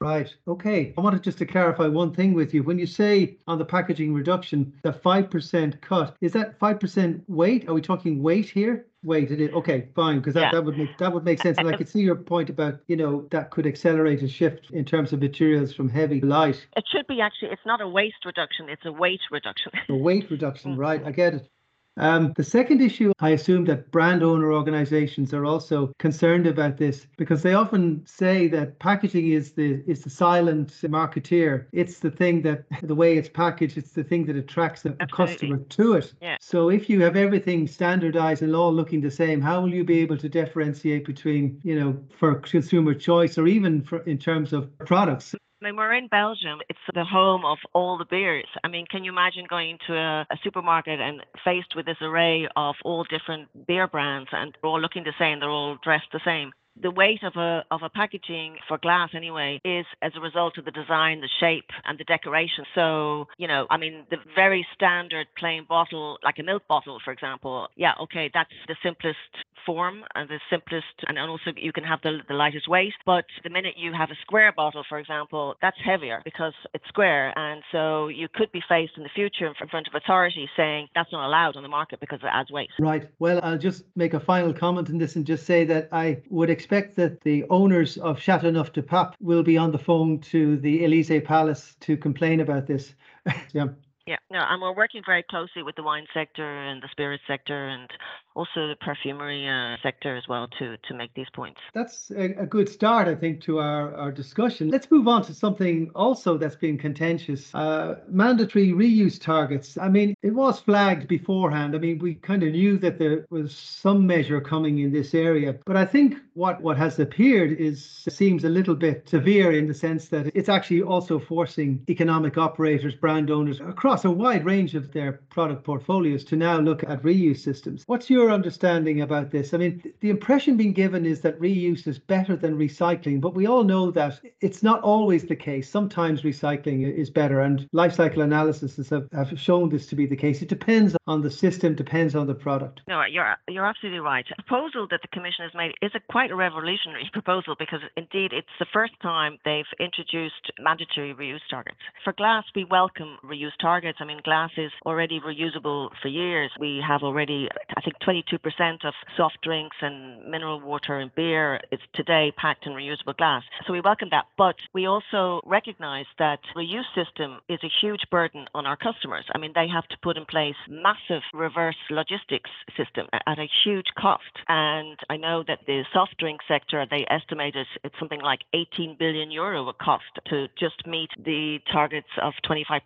Right. 0.00 0.34
Okay. 0.48 0.92
I 0.98 1.00
wanted 1.00 1.22
just 1.22 1.38
to 1.38 1.46
clarify 1.46 1.86
one 1.86 2.12
thing 2.12 2.34
with 2.34 2.52
you. 2.52 2.62
When 2.62 2.78
you 2.78 2.86
say 2.86 3.36
on 3.46 3.58
the 3.58 3.64
packaging 3.64 4.12
reduction, 4.12 4.72
the 4.82 4.92
5% 4.92 5.80
cut, 5.80 6.16
is 6.20 6.32
that 6.32 6.58
5% 6.58 7.22
weight? 7.28 7.68
Are 7.68 7.74
we 7.74 7.80
talking 7.80 8.22
weight 8.22 8.48
here? 8.48 8.86
Weight 9.04 9.30
it 9.30 9.38
is. 9.38 9.50
Okay, 9.52 9.88
fine, 9.94 10.18
because 10.18 10.32
that, 10.32 10.40
yeah. 10.40 10.50
that 10.52 10.64
would 10.64 10.78
make 10.78 10.96
that 10.96 11.12
would 11.12 11.24
make 11.24 11.40
sense. 11.42 11.58
And 11.58 11.68
I 11.68 11.76
could 11.76 11.88
see 11.88 12.00
your 12.00 12.16
point 12.16 12.48
about, 12.48 12.80
you 12.86 12.96
know, 12.96 13.28
that 13.30 13.50
could 13.50 13.66
accelerate 13.66 14.22
a 14.22 14.28
shift 14.28 14.70
in 14.70 14.86
terms 14.86 15.12
of 15.12 15.20
materials 15.20 15.74
from 15.74 15.90
heavy 15.90 16.20
to 16.20 16.26
light. 16.26 16.66
It 16.74 16.84
should 16.90 17.06
be 17.06 17.20
actually 17.20 17.48
it's 17.50 17.66
not 17.66 17.82
a 17.82 17.88
waste 17.88 18.24
reduction, 18.24 18.70
it's 18.70 18.86
a 18.86 18.92
weight 18.92 19.20
reduction. 19.30 19.72
A 19.90 19.94
weight 19.94 20.30
reduction, 20.30 20.76
mm. 20.76 20.78
right. 20.78 21.04
I 21.04 21.10
get 21.10 21.34
it. 21.34 21.50
Um, 21.96 22.32
the 22.36 22.44
second 22.44 22.80
issue, 22.80 23.12
I 23.20 23.30
assume 23.30 23.64
that 23.66 23.90
brand 23.90 24.22
owner 24.22 24.52
organizations 24.52 25.32
are 25.32 25.44
also 25.44 25.92
concerned 25.98 26.46
about 26.46 26.76
this 26.76 27.06
because 27.16 27.42
they 27.42 27.54
often 27.54 28.04
say 28.06 28.48
that 28.48 28.78
packaging 28.78 29.30
is 29.30 29.52
the 29.52 29.82
is 29.86 30.02
the 30.02 30.10
silent 30.10 30.70
marketeer. 30.82 31.66
It's 31.72 32.00
the 32.00 32.10
thing 32.10 32.42
that 32.42 32.64
the 32.82 32.94
way 32.94 33.16
it's 33.16 33.28
packaged, 33.28 33.78
it's 33.78 33.92
the 33.92 34.04
thing 34.04 34.26
that 34.26 34.36
attracts 34.36 34.82
the 34.82 34.96
customer 35.12 35.58
to 35.58 35.94
it. 35.94 36.12
Yeah. 36.20 36.36
So 36.40 36.68
if 36.70 36.90
you 36.90 37.00
have 37.02 37.16
everything 37.16 37.66
standardized 37.68 38.42
and 38.42 38.54
all 38.54 38.72
looking 38.72 39.00
the 39.00 39.10
same, 39.10 39.40
how 39.40 39.60
will 39.60 39.72
you 39.72 39.84
be 39.84 40.00
able 40.00 40.18
to 40.18 40.28
differentiate 40.28 41.04
between, 41.04 41.60
you 41.62 41.78
know, 41.78 41.96
for 42.18 42.36
consumer 42.36 42.94
choice 42.94 43.38
or 43.38 43.46
even 43.46 43.82
for 43.82 44.00
in 44.00 44.18
terms 44.18 44.52
of 44.52 44.76
products? 44.78 45.34
I 45.64 45.68
mean, 45.68 45.76
we're 45.76 45.94
in 45.94 46.08
Belgium. 46.08 46.58
It's 46.68 46.78
the 46.92 47.06
home 47.06 47.46
of 47.46 47.56
all 47.72 47.96
the 47.96 48.04
beers. 48.04 48.44
I 48.62 48.68
mean, 48.68 48.84
can 48.90 49.02
you 49.02 49.10
imagine 49.10 49.46
going 49.48 49.78
to 49.86 49.94
a, 49.94 50.26
a, 50.30 50.36
supermarket 50.44 51.00
and 51.00 51.24
faced 51.42 51.74
with 51.74 51.86
this 51.86 51.96
array 52.02 52.46
of 52.54 52.74
all 52.84 53.04
different 53.04 53.48
beer 53.66 53.88
brands 53.88 54.28
and 54.30 54.54
they're 54.60 54.70
all 54.70 54.78
looking 54.78 55.04
the 55.04 55.14
same, 55.18 55.40
they're 55.40 55.48
all 55.48 55.78
dressed 55.82 56.08
the 56.12 56.20
same? 56.22 56.52
The 56.80 56.90
weight 56.90 57.22
of 57.22 57.36
a 57.36 57.64
of 57.70 57.82
a 57.82 57.88
packaging 57.88 58.56
for 58.68 58.78
glass 58.78 59.10
anyway 59.14 59.60
is 59.64 59.86
as 60.02 60.12
a 60.16 60.20
result 60.20 60.58
of 60.58 60.64
the 60.64 60.70
design, 60.70 61.20
the 61.20 61.28
shape, 61.40 61.70
and 61.84 61.98
the 61.98 62.04
decoration. 62.04 62.64
So 62.74 63.28
you 63.38 63.48
know, 63.48 63.66
I 63.70 63.76
mean, 63.76 64.04
the 64.10 64.18
very 64.34 64.66
standard 64.74 65.26
plain 65.38 65.66
bottle, 65.68 66.18
like 66.22 66.38
a 66.38 66.42
milk 66.42 66.66
bottle, 66.68 66.98
for 67.04 67.12
example. 67.12 67.68
Yeah, 67.76 67.92
okay, 68.02 68.30
that's 68.32 68.50
the 68.68 68.76
simplest 68.82 69.18
form 69.64 70.04
and 70.14 70.28
the 70.28 70.38
simplest, 70.50 70.86
and 71.06 71.18
also 71.18 71.52
you 71.56 71.72
can 71.72 71.84
have 71.84 72.00
the, 72.02 72.18
the 72.28 72.34
lightest 72.34 72.68
weight. 72.68 72.92
But 73.06 73.24
the 73.42 73.50
minute 73.50 73.74
you 73.78 73.92
have 73.92 74.10
a 74.10 74.16
square 74.20 74.52
bottle, 74.54 74.84
for 74.86 74.98
example, 74.98 75.54
that's 75.62 75.76
heavier 75.82 76.20
because 76.22 76.52
it's 76.74 76.86
square. 76.88 77.32
And 77.38 77.62
so 77.72 78.08
you 78.08 78.28
could 78.32 78.52
be 78.52 78.60
faced 78.68 78.92
in 78.96 79.04
the 79.04 79.08
future 79.14 79.46
in 79.46 79.68
front 79.68 79.88
of 79.88 79.94
authorities 79.94 80.48
saying 80.56 80.88
that's 80.94 81.10
not 81.12 81.26
allowed 81.26 81.56
on 81.56 81.62
the 81.62 81.68
market 81.68 82.00
because 82.00 82.20
it 82.22 82.30
adds 82.30 82.50
weight. 82.50 82.68
Right. 82.78 83.08
Well, 83.18 83.40
I'll 83.42 83.58
just 83.58 83.84
make 83.96 84.12
a 84.12 84.20
final 84.20 84.52
comment 84.52 84.90
on 84.90 84.98
this 84.98 85.16
and 85.16 85.24
just 85.24 85.46
say 85.46 85.64
that 85.64 85.88
I 85.92 86.22
would 86.28 86.50
expect 86.50 86.63
that 86.96 87.20
the 87.22 87.44
owners 87.50 87.96
of 87.98 88.18
Chateauneuf 88.18 88.72
du 88.72 88.82
Pape 88.82 89.14
will 89.20 89.42
be 89.42 89.56
on 89.56 89.72
the 89.72 89.78
phone 89.78 90.20
to 90.20 90.56
the 90.56 90.84
Elysee 90.84 91.20
Palace 91.20 91.76
to 91.80 91.96
complain 91.96 92.40
about 92.40 92.66
this. 92.66 92.94
yeah. 93.52 93.66
Yeah, 94.06 94.16
no, 94.30 94.40
and 94.40 94.60
we're 94.60 94.76
working 94.76 95.02
very 95.06 95.22
closely 95.22 95.62
with 95.62 95.76
the 95.76 95.82
wine 95.82 96.06
sector 96.12 96.44
and 96.44 96.82
the 96.82 96.88
spirit 96.90 97.22
sector 97.26 97.68
and 97.68 97.90
also 98.34 98.68
the 98.68 98.76
perfumery 98.80 99.48
uh, 99.48 99.76
sector 99.82 100.16
as 100.16 100.24
well 100.28 100.48
to, 100.58 100.76
to 100.88 100.94
make 100.94 101.12
these 101.14 101.28
points. 101.34 101.60
That's 101.72 102.10
a, 102.10 102.42
a, 102.42 102.46
good 102.46 102.68
start, 102.68 103.08
I 103.08 103.14
think, 103.14 103.40
to 103.42 103.58
our, 103.58 103.94
our 103.94 104.12
discussion. 104.12 104.70
Let's 104.70 104.90
move 104.90 105.08
on 105.08 105.22
to 105.24 105.34
something 105.34 105.90
also 105.94 106.36
that's 106.36 106.56
been 106.56 106.76
contentious 106.78 107.54
uh, 107.54 108.00
mandatory 108.08 108.72
reuse 108.72 109.20
targets. 109.20 109.78
I 109.78 109.88
mean, 109.88 110.14
it 110.22 110.34
was 110.34 110.60
flagged 110.60 111.08
beforehand. 111.08 111.74
I 111.74 111.78
mean, 111.78 111.98
we 111.98 112.14
kind 112.14 112.42
of 112.42 112.52
knew 112.52 112.78
that 112.78 112.98
there 112.98 113.26
was 113.30 113.54
some 113.54 114.06
measure 114.06 114.40
coming 114.40 114.78
in 114.78 114.92
this 114.92 115.14
area, 115.14 115.56
but 115.64 115.76
I 115.76 115.84
think 115.84 116.16
what, 116.34 116.60
what 116.60 116.76
has 116.76 116.98
appeared 116.98 117.52
is 117.52 117.84
seems 118.08 118.44
a 118.44 118.48
little 118.48 118.74
bit 118.74 119.08
severe 119.08 119.52
in 119.52 119.66
the 119.66 119.74
sense 119.74 120.08
that 120.08 120.30
it's 120.34 120.48
actually 120.48 120.82
also 120.82 121.18
forcing 121.18 121.84
economic 121.88 122.36
operators, 122.36 122.94
brand 122.94 123.30
owners 123.30 123.60
across 123.60 124.04
a 124.04 124.10
wide 124.10 124.44
range 124.44 124.74
of 124.74 124.92
their 124.92 125.20
product 125.30 125.64
portfolios 125.64 126.24
to 126.24 126.36
now 126.36 126.58
look 126.58 126.82
at 126.84 127.02
reuse 127.02 127.38
systems. 127.38 127.84
What's 127.86 128.10
your 128.10 128.23
understanding 128.30 129.00
about 129.00 129.30
this? 129.30 129.54
I 129.54 129.58
mean, 129.58 129.82
the 130.00 130.10
impression 130.10 130.56
being 130.56 130.72
given 130.72 131.06
is 131.06 131.20
that 131.22 131.38
reuse 131.40 131.86
is 131.86 131.98
better 131.98 132.36
than 132.36 132.58
recycling, 132.58 133.20
but 133.20 133.34
we 133.34 133.46
all 133.46 133.64
know 133.64 133.90
that 133.92 134.20
it's 134.40 134.62
not 134.62 134.82
always 134.82 135.24
the 135.24 135.36
case. 135.36 135.68
Sometimes 135.68 136.22
recycling 136.22 136.92
is 136.92 137.10
better, 137.10 137.40
and 137.40 137.68
life 137.72 137.94
cycle 137.94 138.22
analysis 138.22 138.88
have, 138.90 139.08
have 139.12 139.38
shown 139.38 139.68
this 139.68 139.86
to 139.86 139.96
be 139.96 140.06
the 140.06 140.16
case. 140.16 140.42
It 140.42 140.48
depends 140.48 140.96
on 141.06 141.22
the 141.22 141.30
system, 141.30 141.74
depends 141.74 142.14
on 142.14 142.26
the 142.26 142.34
product. 142.34 142.82
No, 142.88 143.02
you're 143.04 143.36
you're 143.48 143.66
absolutely 143.66 144.00
right. 144.00 144.24
The 144.28 144.42
proposal 144.42 144.86
that 144.90 145.00
the 145.02 145.08
Commission 145.08 145.44
has 145.44 145.54
made 145.54 145.72
is 145.82 145.92
a 145.94 146.00
quite 146.10 146.30
a 146.30 146.36
revolutionary 146.36 147.10
proposal 147.12 147.54
because 147.58 147.80
indeed 147.96 148.32
it's 148.32 148.48
the 148.58 148.66
first 148.72 148.94
time 149.02 149.38
they've 149.44 149.64
introduced 149.78 150.52
mandatory 150.58 151.14
reuse 151.14 151.44
targets. 151.50 151.78
For 152.02 152.12
glass, 152.12 152.44
we 152.54 152.64
welcome 152.64 153.18
reuse 153.24 153.56
targets. 153.60 153.98
I 154.00 154.04
mean, 154.04 154.20
glass 154.24 154.50
is 154.56 154.72
already 154.86 155.20
reusable 155.20 155.90
for 156.00 156.08
years. 156.08 156.50
We 156.58 156.82
have 156.86 157.02
already, 157.02 157.48
I 157.76 157.80
think, 157.80 157.96
22% 158.22 158.84
of 158.84 158.94
soft 159.16 159.38
drinks 159.42 159.76
and 159.80 160.24
mineral 160.30 160.60
water 160.60 160.98
and 160.98 161.14
beer 161.14 161.60
is 161.72 161.80
today 161.94 162.32
packed 162.36 162.66
in 162.66 162.72
reusable 162.72 163.16
glass. 163.16 163.42
So 163.66 163.72
we 163.72 163.80
welcome 163.80 164.08
that. 164.10 164.26
But 164.38 164.56
we 164.72 164.86
also 164.86 165.40
recognize 165.44 166.06
that 166.18 166.38
the 166.54 166.60
reuse 166.60 166.84
system 166.94 167.40
is 167.48 167.58
a 167.64 167.70
huge 167.80 168.02
burden 168.10 168.46
on 168.54 168.66
our 168.66 168.76
customers. 168.76 169.24
I 169.34 169.38
mean, 169.38 169.52
they 169.54 169.66
have 169.68 169.86
to 169.88 169.96
put 170.02 170.16
in 170.16 170.24
place 170.26 170.54
massive 170.68 171.22
reverse 171.32 171.76
logistics 171.90 172.50
system 172.76 173.06
at 173.12 173.38
a 173.38 173.46
huge 173.64 173.86
cost. 173.98 174.22
And 174.48 174.98
I 175.10 175.16
know 175.16 175.42
that 175.46 175.60
the 175.66 175.82
soft 175.92 176.16
drink 176.18 176.40
sector, 176.46 176.86
they 176.88 177.06
estimated 177.10 177.66
it's 177.82 177.94
something 177.98 178.20
like 178.20 178.40
18 178.52 178.96
billion 178.98 179.30
euro 179.30 179.68
a 179.68 179.72
cost 179.72 180.04
to 180.26 180.48
just 180.58 180.86
meet 180.86 181.10
the 181.24 181.58
targets 181.72 182.08
of 182.22 182.34
25%. 182.48 182.80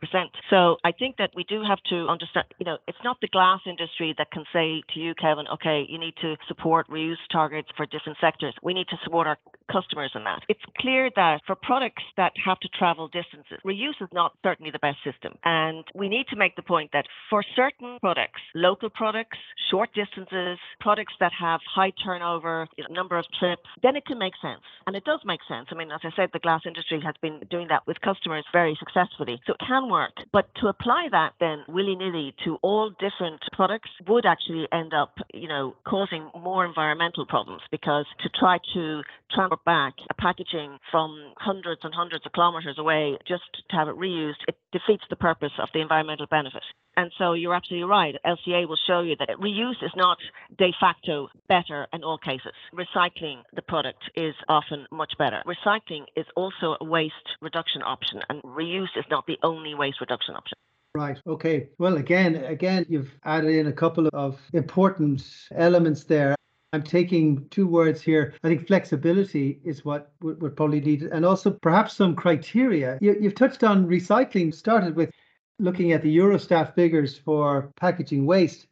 So 0.50 0.76
I 0.84 0.92
think 0.92 1.16
that 1.18 1.30
we 1.34 1.44
do 1.44 1.62
have 1.62 1.78
to 1.90 2.06
understand, 2.08 2.46
you 2.58 2.64
know, 2.64 2.78
it's 2.86 2.98
not 3.04 3.20
the 3.20 3.28
glass 3.28 3.60
industry 3.66 4.14
that 4.18 4.30
can 4.30 4.44
say 4.52 4.82
to 4.94 5.00
you, 5.00 5.14
Kevin, 5.18 5.46
okay, 5.54 5.84
you 5.88 5.98
need 5.98 6.14
to 6.22 6.36
support 6.46 6.88
reuse 6.88 7.16
targets 7.30 7.68
for 7.76 7.86
different 7.86 8.18
sectors. 8.20 8.54
We 8.62 8.74
need 8.74 8.88
to 8.88 8.96
support 9.04 9.26
our 9.26 9.38
customers 9.70 10.12
in 10.14 10.24
that. 10.24 10.42
It's 10.48 10.60
clear 10.78 11.10
that 11.16 11.42
for 11.46 11.54
products 11.54 12.02
that 12.16 12.32
have 12.44 12.58
to 12.60 12.68
travel 12.68 13.08
distances, 13.08 13.58
reuse 13.64 14.00
is 14.00 14.08
not 14.12 14.32
certainly 14.42 14.70
the 14.70 14.78
best 14.78 14.98
system. 15.04 15.34
And 15.44 15.84
we 15.94 16.08
need 16.08 16.26
to 16.28 16.36
make 16.36 16.56
the 16.56 16.62
point 16.62 16.90
that 16.92 17.06
for 17.28 17.42
certain 17.54 17.98
products, 18.00 18.40
local 18.54 18.90
products, 18.90 19.38
short 19.70 19.90
distances, 19.94 20.58
products 20.80 21.14
that 21.20 21.32
have 21.38 21.60
high 21.74 21.92
turnover, 22.04 22.66
you 22.76 22.84
know, 22.88 22.94
number 22.94 23.18
of 23.18 23.26
trips, 23.38 23.68
then 23.82 23.96
it 23.96 24.06
can 24.06 24.18
make 24.18 24.34
sense. 24.40 24.62
And 24.86 24.96
it 24.96 25.04
does 25.04 25.20
make 25.24 25.40
sense. 25.48 25.68
I 25.70 25.74
mean, 25.74 25.90
as 25.90 26.00
I 26.02 26.10
said, 26.16 26.30
the 26.32 26.38
glass 26.38 26.62
industry 26.66 27.00
has 27.04 27.14
been 27.20 27.40
doing 27.50 27.68
that 27.68 27.86
with 27.86 28.00
customers 28.00 28.44
very 28.52 28.76
successfully. 28.78 29.40
So 29.46 29.52
it 29.54 29.60
can 29.66 29.90
work. 29.90 30.12
But 30.32 30.48
to 30.60 30.68
apply 30.68 31.08
that 31.12 31.32
then 31.40 31.64
willy 31.68 31.94
nilly 31.94 32.34
to 32.44 32.56
all 32.62 32.90
different 32.90 33.40
products 33.52 33.90
would 34.06 34.26
actually 34.26 34.66
end 34.72 34.92
up, 34.94 35.07
you 35.32 35.48
know, 35.48 35.74
causing 35.86 36.30
more 36.38 36.64
environmental 36.64 37.26
problems 37.26 37.62
because 37.70 38.06
to 38.22 38.28
try 38.38 38.58
to 38.74 39.02
transport 39.30 39.64
back 39.64 39.94
a 40.10 40.14
packaging 40.14 40.78
from 40.90 41.32
hundreds 41.38 41.80
and 41.84 41.94
hundreds 41.94 42.24
of 42.26 42.32
kilometers 42.32 42.76
away 42.78 43.16
just 43.26 43.44
to 43.70 43.76
have 43.76 43.88
it 43.88 43.96
reused, 43.96 44.40
it 44.46 44.56
defeats 44.72 45.04
the 45.10 45.16
purpose 45.16 45.52
of 45.60 45.68
the 45.74 45.80
environmental 45.80 46.26
benefit. 46.26 46.62
And 46.96 47.12
so 47.16 47.34
you're 47.34 47.54
absolutely 47.54 47.88
right. 47.88 48.16
LCA 48.26 48.66
will 48.66 48.78
show 48.88 49.02
you 49.02 49.14
that 49.20 49.28
reuse 49.40 49.82
is 49.84 49.92
not 49.94 50.18
de 50.58 50.72
facto 50.80 51.28
better 51.48 51.86
in 51.92 52.02
all 52.02 52.18
cases. 52.18 52.52
Recycling 52.74 53.42
the 53.54 53.62
product 53.62 54.02
is 54.16 54.34
often 54.48 54.86
much 54.90 55.12
better. 55.16 55.42
Recycling 55.46 56.04
is 56.16 56.26
also 56.34 56.76
a 56.80 56.84
waste 56.84 57.14
reduction 57.40 57.82
option, 57.82 58.20
and 58.28 58.42
reuse 58.42 58.96
is 58.96 59.04
not 59.10 59.26
the 59.26 59.38
only 59.44 59.74
waste 59.74 60.00
reduction 60.00 60.34
option. 60.34 60.58
Right. 60.94 61.20
Okay. 61.26 61.68
Well, 61.78 61.96
again, 61.96 62.36
again, 62.36 62.86
you've 62.88 63.14
added 63.24 63.54
in 63.54 63.66
a 63.66 63.72
couple 63.72 64.08
of 64.12 64.40
important 64.52 65.22
elements 65.54 66.04
there. 66.04 66.34
I'm 66.72 66.82
taking 66.82 67.48
two 67.48 67.66
words 67.66 68.02
here. 68.02 68.34
I 68.42 68.48
think 68.48 68.66
flexibility 68.66 69.60
is 69.64 69.84
what 69.84 70.12
would, 70.20 70.56
probably 70.56 70.80
need, 70.80 71.02
and 71.02 71.24
also 71.24 71.50
perhaps 71.50 71.94
some 71.94 72.14
criteria. 72.14 72.98
You, 73.00 73.16
you've 73.20 73.34
touched 73.34 73.64
on 73.64 73.86
recycling. 73.86 74.54
Started 74.54 74.96
with 74.96 75.10
looking 75.58 75.92
at 75.92 76.02
the 76.02 76.18
Eurostat 76.18 76.74
figures 76.74 77.16
for 77.16 77.70
packaging 77.76 78.26
waste, 78.26 78.66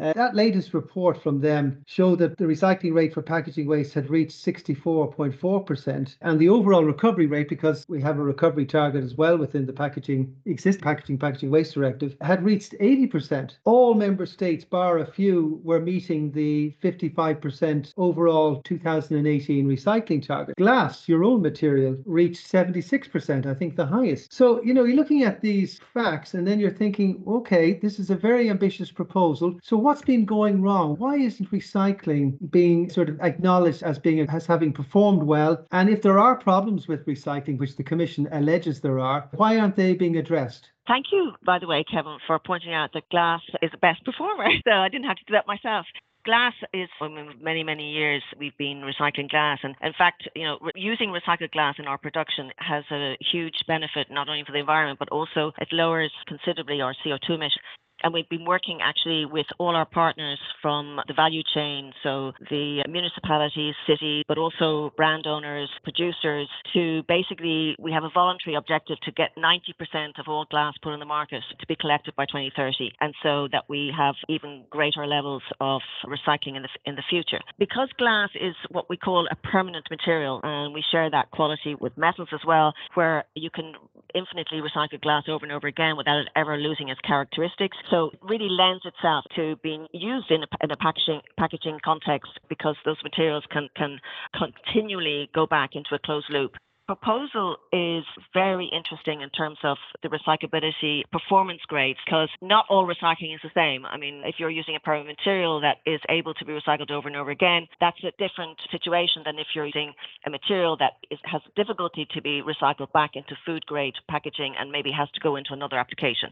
uh, 0.00 0.12
that 0.14 0.34
latest 0.34 0.74
report 0.74 1.22
from 1.22 1.40
them 1.40 1.82
showed 1.86 2.18
that 2.18 2.36
the 2.38 2.44
recycling 2.44 2.94
rate 2.94 3.12
for 3.12 3.22
packaging 3.22 3.66
waste 3.66 3.94
had 3.94 4.08
reached 4.10 4.44
64.4%, 4.44 6.16
and 6.22 6.38
the 6.38 6.48
overall 6.48 6.84
recovery 6.84 7.26
rate, 7.26 7.48
because 7.48 7.84
we 7.88 8.00
have 8.00 8.18
a 8.18 8.22
recovery 8.22 8.66
target 8.66 9.04
as 9.04 9.14
well 9.14 9.36
within 9.36 9.66
the 9.66 9.72
packaging 9.72 10.34
existing 10.46 10.82
packaging 10.82 11.18
packaging 11.18 11.50
waste 11.50 11.74
directive, 11.74 12.16
had 12.20 12.42
reached 12.42 12.72
80%. 12.80 13.52
All 13.64 13.94
member 13.94 14.26
states, 14.26 14.64
bar 14.64 14.98
a 14.98 15.06
few, 15.06 15.60
were 15.62 15.80
meeting 15.80 16.32
the 16.32 16.74
55% 16.82 17.92
overall 17.96 18.62
2018 18.62 19.66
recycling 19.66 20.26
target. 20.26 20.56
Glass, 20.56 21.08
your 21.08 21.24
own 21.24 21.42
material, 21.42 21.96
reached 22.06 22.50
76%, 22.50 23.46
I 23.46 23.54
think 23.54 23.76
the 23.76 23.86
highest. 23.86 24.32
So 24.32 24.62
you 24.62 24.74
know, 24.74 24.84
you're 24.84 24.96
looking 24.96 25.24
at 25.24 25.40
these 25.40 25.80
facts, 25.92 26.34
and 26.34 26.46
then 26.46 26.58
you're 26.60 26.70
thinking, 26.70 27.22
okay, 27.26 27.74
this 27.74 27.98
is 27.98 28.10
a 28.10 28.16
very 28.16 28.48
ambitious 28.50 28.90
proposal. 28.90 29.58
So 29.62 29.76
what 29.76 29.89
what's 29.90 30.02
been 30.02 30.24
going 30.24 30.62
wrong? 30.62 30.94
Why 30.98 31.16
isn't 31.16 31.50
recycling 31.50 32.38
being 32.52 32.88
sort 32.88 33.08
of 33.08 33.20
acknowledged 33.20 33.82
as 33.82 33.98
being 33.98 34.20
as 34.20 34.46
having 34.46 34.72
performed 34.72 35.24
well? 35.24 35.66
And 35.72 35.90
if 35.90 36.00
there 36.00 36.16
are 36.16 36.36
problems 36.36 36.86
with 36.86 37.04
recycling, 37.06 37.58
which 37.58 37.74
the 37.74 37.82
Commission 37.82 38.28
alleges 38.30 38.80
there 38.80 39.00
are, 39.00 39.28
why 39.32 39.58
aren't 39.58 39.74
they 39.74 39.94
being 39.94 40.16
addressed? 40.16 40.70
Thank 40.86 41.06
you, 41.10 41.32
by 41.44 41.58
the 41.58 41.66
way, 41.66 41.82
Kevin, 41.82 42.18
for 42.24 42.38
pointing 42.38 42.72
out 42.72 42.90
that 42.94 43.08
glass 43.10 43.40
is 43.62 43.72
the 43.72 43.78
best 43.78 44.04
performer. 44.04 44.46
So 44.64 44.70
I 44.70 44.88
didn't 44.88 45.08
have 45.08 45.16
to 45.16 45.24
do 45.26 45.32
that 45.32 45.48
myself 45.48 45.86
glass 46.24 46.52
is 46.74 46.88
for 46.98 47.08
many 47.08 47.64
many 47.64 47.92
years 47.92 48.22
we've 48.38 48.56
been 48.58 48.82
recycling 48.82 49.30
glass 49.30 49.58
and 49.62 49.74
in 49.80 49.94
fact 49.96 50.28
you 50.36 50.44
know 50.44 50.58
re- 50.60 50.72
using 50.74 51.08
recycled 51.08 51.50
glass 51.50 51.76
in 51.78 51.86
our 51.86 51.96
production 51.96 52.50
has 52.58 52.84
a 52.92 53.16
huge 53.32 53.54
benefit 53.66 54.08
not 54.10 54.28
only 54.28 54.44
for 54.44 54.52
the 54.52 54.58
environment 54.58 54.98
but 54.98 55.08
also 55.08 55.52
it 55.58 55.68
lowers 55.72 56.12
considerably 56.28 56.82
our 56.82 56.94
co2 57.02 57.30
emissions 57.30 57.64
and 58.02 58.12
we've 58.12 58.28
been 58.28 58.44
working 58.44 58.78
actually 58.82 59.24
with 59.26 59.46
all 59.58 59.74
our 59.74 59.86
partners 59.86 60.38
from 60.62 61.00
the 61.06 61.14
value 61.14 61.42
chain, 61.54 61.92
so 62.02 62.32
the 62.50 62.82
municipalities, 62.88 63.74
cities, 63.86 64.24
but 64.28 64.38
also 64.38 64.92
brand 64.96 65.26
owners, 65.26 65.70
producers, 65.82 66.48
to 66.72 67.02
basically, 67.08 67.76
we 67.78 67.92
have 67.92 68.04
a 68.04 68.10
voluntary 68.12 68.56
objective 68.56 68.98
to 69.00 69.12
get 69.12 69.30
90% 69.36 70.18
of 70.18 70.26
all 70.28 70.46
glass 70.50 70.74
put 70.82 70.92
on 70.92 70.98
the 70.98 71.04
market 71.04 71.42
to 71.58 71.66
be 71.66 71.76
collected 71.76 72.14
by 72.16 72.24
2030. 72.26 72.92
And 73.00 73.14
so 73.22 73.48
that 73.52 73.64
we 73.68 73.92
have 73.96 74.14
even 74.28 74.64
greater 74.70 75.06
levels 75.06 75.42
of 75.60 75.80
recycling 76.06 76.56
in 76.56 76.62
the, 76.62 76.68
in 76.84 76.94
the 76.94 77.02
future. 77.08 77.40
Because 77.58 77.88
glass 77.98 78.30
is 78.34 78.54
what 78.70 78.88
we 78.88 78.96
call 78.96 79.28
a 79.30 79.36
permanent 79.36 79.86
material, 79.90 80.40
and 80.42 80.72
we 80.74 80.82
share 80.90 81.10
that 81.10 81.30
quality 81.30 81.74
with 81.74 81.96
metals 81.96 82.28
as 82.32 82.40
well, 82.46 82.74
where 82.94 83.24
you 83.34 83.50
can 83.50 83.74
infinitely 84.14 84.60
recycle 84.60 85.00
glass 85.00 85.24
over 85.28 85.44
and 85.44 85.52
over 85.52 85.66
again 85.66 85.96
without 85.96 86.18
it 86.18 86.28
ever 86.36 86.56
losing 86.56 86.88
its 86.88 87.00
characteristics. 87.00 87.76
So 87.90 88.10
it 88.12 88.18
really 88.22 88.48
lends 88.48 88.84
itself 88.84 89.24
to 89.36 89.56
being 89.62 89.86
used 89.92 90.30
in 90.30 90.42
a, 90.42 90.46
in 90.62 90.70
a 90.70 90.76
packaging 90.76 91.20
packaging 91.38 91.78
context 91.84 92.30
because 92.48 92.76
those 92.84 92.98
materials 93.02 93.44
can 93.50 93.68
can 93.76 93.98
continually 94.34 95.30
go 95.34 95.46
back 95.46 95.70
into 95.74 95.94
a 95.94 95.98
closed 95.98 96.26
loop 96.30 96.52
proposal 96.90 97.56
is 97.72 98.02
very 98.34 98.68
interesting 98.74 99.20
in 99.20 99.30
terms 99.30 99.58
of 99.62 99.76
the 100.02 100.08
recyclability 100.08 101.02
performance 101.12 101.60
grades 101.68 102.00
because 102.04 102.28
not 102.42 102.66
all 102.68 102.84
recycling 102.84 103.32
is 103.32 103.40
the 103.44 103.50
same. 103.54 103.86
I 103.86 103.96
mean, 103.96 104.22
if 104.24 104.40
you're 104.40 104.50
using 104.50 104.74
a 104.74 104.80
permanent 104.80 105.16
material 105.16 105.60
that 105.60 105.76
is 105.86 106.00
able 106.08 106.34
to 106.34 106.44
be 106.44 106.52
recycled 106.52 106.90
over 106.90 107.06
and 107.06 107.16
over 107.16 107.30
again, 107.30 107.68
that's 107.80 108.02
a 108.02 108.10
different 108.18 108.58
situation 108.72 109.22
than 109.24 109.38
if 109.38 109.46
you're 109.54 109.66
using 109.66 109.92
a 110.26 110.30
material 110.30 110.76
that 110.78 110.94
is, 111.12 111.20
has 111.26 111.42
difficulty 111.54 112.08
to 112.12 112.20
be 112.20 112.42
recycled 112.42 112.90
back 112.90 113.10
into 113.14 113.36
food 113.46 113.64
grade 113.66 113.94
packaging 114.10 114.54
and 114.58 114.72
maybe 114.72 114.90
has 114.90 115.08
to 115.12 115.20
go 115.20 115.36
into 115.36 115.52
another 115.52 115.78
application. 115.78 116.30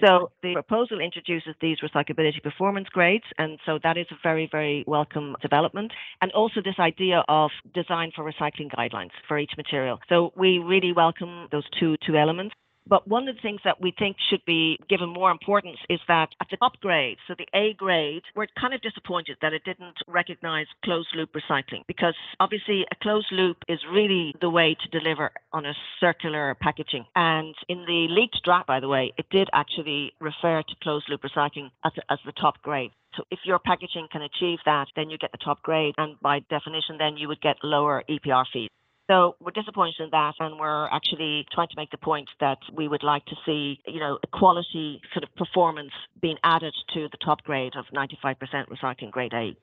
So 0.00 0.30
the 0.42 0.52
proposal 0.54 1.00
introduces 1.00 1.54
these 1.60 1.78
recyclability 1.80 2.42
performance 2.42 2.88
grades, 2.88 3.24
and 3.36 3.58
so 3.66 3.78
that 3.82 3.96
is 3.96 4.06
a 4.10 4.16
very, 4.22 4.48
very 4.50 4.84
welcome 4.86 5.36
development. 5.42 5.92
And 6.20 6.30
also 6.32 6.60
this 6.64 6.78
idea 6.78 7.24
of 7.28 7.50
design 7.74 8.12
for 8.14 8.24
recycling 8.24 8.70
guidelines 8.72 9.10
for 9.26 9.38
each 9.38 9.52
material. 9.56 9.98
So 10.08 10.32
we 10.36 10.58
really 10.58 10.92
welcome 10.92 11.48
those 11.50 11.64
two 11.78 11.96
two 12.06 12.16
elements. 12.16 12.54
But 12.88 13.06
one 13.06 13.28
of 13.28 13.36
the 13.36 13.42
things 13.42 13.60
that 13.64 13.80
we 13.80 13.92
think 13.98 14.16
should 14.30 14.44
be 14.46 14.78
given 14.88 15.10
more 15.10 15.30
importance 15.30 15.78
is 15.90 16.00
that 16.08 16.30
at 16.40 16.48
the 16.50 16.56
top 16.56 16.80
grade, 16.80 17.18
so 17.26 17.34
the 17.36 17.46
A 17.54 17.74
grade, 17.74 18.22
we're 18.34 18.46
kind 18.58 18.72
of 18.72 18.80
disappointed 18.80 19.36
that 19.42 19.52
it 19.52 19.62
didn't 19.64 19.98
recognize 20.06 20.66
closed 20.84 21.08
loop 21.14 21.30
recycling 21.34 21.82
because 21.86 22.14
obviously 22.40 22.86
a 22.90 22.94
closed 23.02 23.30
loop 23.30 23.58
is 23.68 23.78
really 23.92 24.34
the 24.40 24.48
way 24.48 24.74
to 24.74 24.98
deliver 24.98 25.30
on 25.52 25.66
a 25.66 25.74
circular 26.00 26.56
packaging. 26.60 27.04
And 27.14 27.54
in 27.68 27.84
the 27.86 28.06
leaked 28.08 28.40
draft, 28.42 28.66
by 28.66 28.80
the 28.80 28.88
way, 28.88 29.12
it 29.18 29.26
did 29.30 29.48
actually 29.52 30.12
refer 30.20 30.62
to 30.62 30.74
closed 30.82 31.10
loop 31.10 31.22
recycling 31.22 31.70
as, 31.84 31.92
as 32.08 32.18
the 32.24 32.32
top 32.32 32.62
grade. 32.62 32.90
So 33.16 33.24
if 33.30 33.40
your 33.44 33.58
packaging 33.58 34.08
can 34.10 34.22
achieve 34.22 34.58
that, 34.64 34.86
then 34.96 35.10
you 35.10 35.18
get 35.18 35.32
the 35.32 35.38
top 35.38 35.62
grade, 35.62 35.94
and 35.98 36.20
by 36.20 36.40
definition, 36.50 36.98
then 36.98 37.16
you 37.16 37.26
would 37.28 37.40
get 37.40 37.56
lower 37.62 38.04
EPR 38.08 38.44
fees. 38.52 38.68
So 39.10 39.36
we're 39.40 39.52
disappointed 39.52 40.00
in 40.00 40.10
that, 40.10 40.34
and 40.38 40.58
we're 40.58 40.86
actually 40.88 41.46
trying 41.50 41.68
to 41.68 41.74
make 41.76 41.90
the 41.90 41.96
point 41.96 42.28
that 42.40 42.58
we 42.74 42.88
would 42.88 43.02
like 43.02 43.24
to 43.26 43.36
see, 43.46 43.80
you 43.86 44.00
know, 44.00 44.18
quality 44.32 45.00
sort 45.14 45.24
of 45.24 45.34
performance 45.34 45.92
being 46.20 46.36
added 46.44 46.74
to 46.92 47.08
the 47.10 47.16
top 47.16 47.42
grade 47.42 47.72
of 47.74 47.86
95% 47.86 48.36
recycling 48.68 49.10
grade 49.10 49.32
A. 49.32 49.56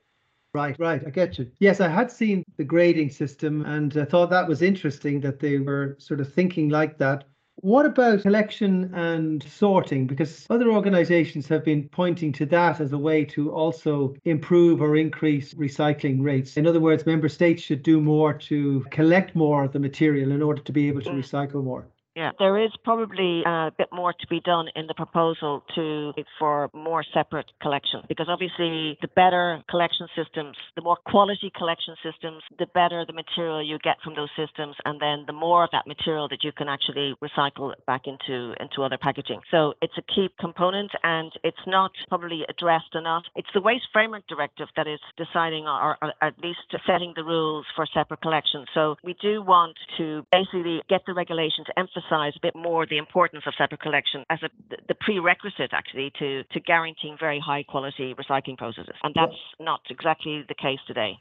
Right, 0.52 0.74
right. 0.78 1.02
I 1.06 1.10
get 1.10 1.38
you. 1.38 1.50
Yes, 1.60 1.80
I 1.80 1.88
had 1.88 2.10
seen 2.10 2.42
the 2.56 2.64
grading 2.64 3.10
system 3.10 3.64
and 3.66 3.96
I 3.96 4.04
thought 4.04 4.30
that 4.30 4.48
was 4.48 4.62
interesting 4.62 5.20
that 5.20 5.38
they 5.38 5.58
were 5.58 5.96
sort 5.98 6.18
of 6.18 6.32
thinking 6.32 6.70
like 6.70 6.96
that. 6.98 7.24
What 7.60 7.86
about 7.86 8.22
collection 8.22 8.94
and 8.94 9.42
sorting? 9.42 10.06
Because 10.06 10.46
other 10.50 10.70
organizations 10.70 11.48
have 11.48 11.64
been 11.64 11.88
pointing 11.88 12.32
to 12.32 12.46
that 12.46 12.80
as 12.80 12.92
a 12.92 12.98
way 12.98 13.24
to 13.26 13.50
also 13.50 14.14
improve 14.24 14.80
or 14.80 14.96
increase 14.96 15.54
recycling 15.54 16.22
rates. 16.22 16.56
In 16.56 16.66
other 16.66 16.80
words, 16.80 17.06
member 17.06 17.28
states 17.28 17.62
should 17.62 17.82
do 17.82 18.00
more 18.00 18.32
to 18.34 18.86
collect 18.90 19.34
more 19.34 19.64
of 19.64 19.72
the 19.72 19.78
material 19.78 20.32
in 20.32 20.42
order 20.42 20.62
to 20.62 20.72
be 20.72 20.88
able 20.88 21.02
to 21.02 21.10
recycle 21.10 21.64
more. 21.64 21.86
Yeah, 22.16 22.32
there 22.38 22.56
is 22.56 22.70
probably 22.82 23.42
uh, 23.44 23.68
a 23.68 23.72
bit 23.76 23.88
more 23.92 24.14
to 24.14 24.26
be 24.28 24.40
done 24.40 24.68
in 24.74 24.86
the 24.86 24.94
proposal 24.94 25.62
to 25.74 26.14
for 26.38 26.70
more 26.72 27.04
separate 27.12 27.44
collection 27.60 28.00
because 28.08 28.26
obviously 28.30 28.96
the 29.02 29.08
better 29.14 29.62
collection 29.68 30.08
systems, 30.16 30.56
the 30.76 30.82
more 30.82 30.96
quality 31.04 31.52
collection 31.54 31.94
systems, 32.02 32.42
the 32.58 32.64
better 32.72 33.04
the 33.06 33.12
material 33.12 33.62
you 33.62 33.78
get 33.84 33.96
from 34.02 34.14
those 34.14 34.30
systems, 34.34 34.76
and 34.86 34.98
then 34.98 35.24
the 35.26 35.34
more 35.34 35.64
of 35.64 35.70
that 35.72 35.86
material 35.86 36.26
that 36.28 36.42
you 36.42 36.52
can 36.52 36.70
actually 36.70 37.14
recycle 37.22 37.74
back 37.86 38.06
into 38.06 38.54
into 38.60 38.82
other 38.82 38.96
packaging. 38.96 39.40
So 39.50 39.74
it's 39.82 39.98
a 39.98 40.02
key 40.02 40.30
component, 40.40 40.92
and 41.02 41.30
it's 41.44 41.66
not 41.66 41.92
probably 42.08 42.46
addressed 42.48 42.94
enough. 42.94 43.24
It's 43.36 43.52
the 43.52 43.60
Waste 43.60 43.88
Framework 43.92 44.26
Directive 44.26 44.68
that 44.76 44.86
is 44.88 45.00
deciding 45.18 45.66
or, 45.66 45.98
or 46.00 46.14
at 46.22 46.38
least 46.42 46.64
setting 46.86 47.12
the 47.14 47.24
rules 47.24 47.66
for 47.76 47.84
separate 47.92 48.22
collection. 48.22 48.64
So 48.72 48.96
we 49.04 49.14
do 49.20 49.42
want 49.42 49.76
to 49.98 50.24
basically 50.32 50.80
get 50.88 51.02
the 51.06 51.12
regulation 51.12 51.66
to 51.66 51.78
emphasize 51.78 52.05
emphasize 52.06 52.34
a 52.36 52.40
bit 52.40 52.54
more 52.54 52.86
the 52.86 52.98
importance 52.98 53.44
of 53.46 53.54
separate 53.56 53.80
collection 53.80 54.24
as 54.30 54.38
a, 54.42 54.48
the 54.88 54.94
prerequisite 54.94 55.70
actually 55.72 56.12
to, 56.18 56.42
to 56.44 56.60
guaranteeing 56.60 57.16
very 57.18 57.40
high 57.40 57.62
quality 57.62 58.14
recycling 58.14 58.56
processes. 58.56 58.94
And 59.02 59.14
that's 59.14 59.36
not 59.60 59.80
exactly 59.90 60.44
the 60.48 60.54
case 60.54 60.80
today. 60.86 61.18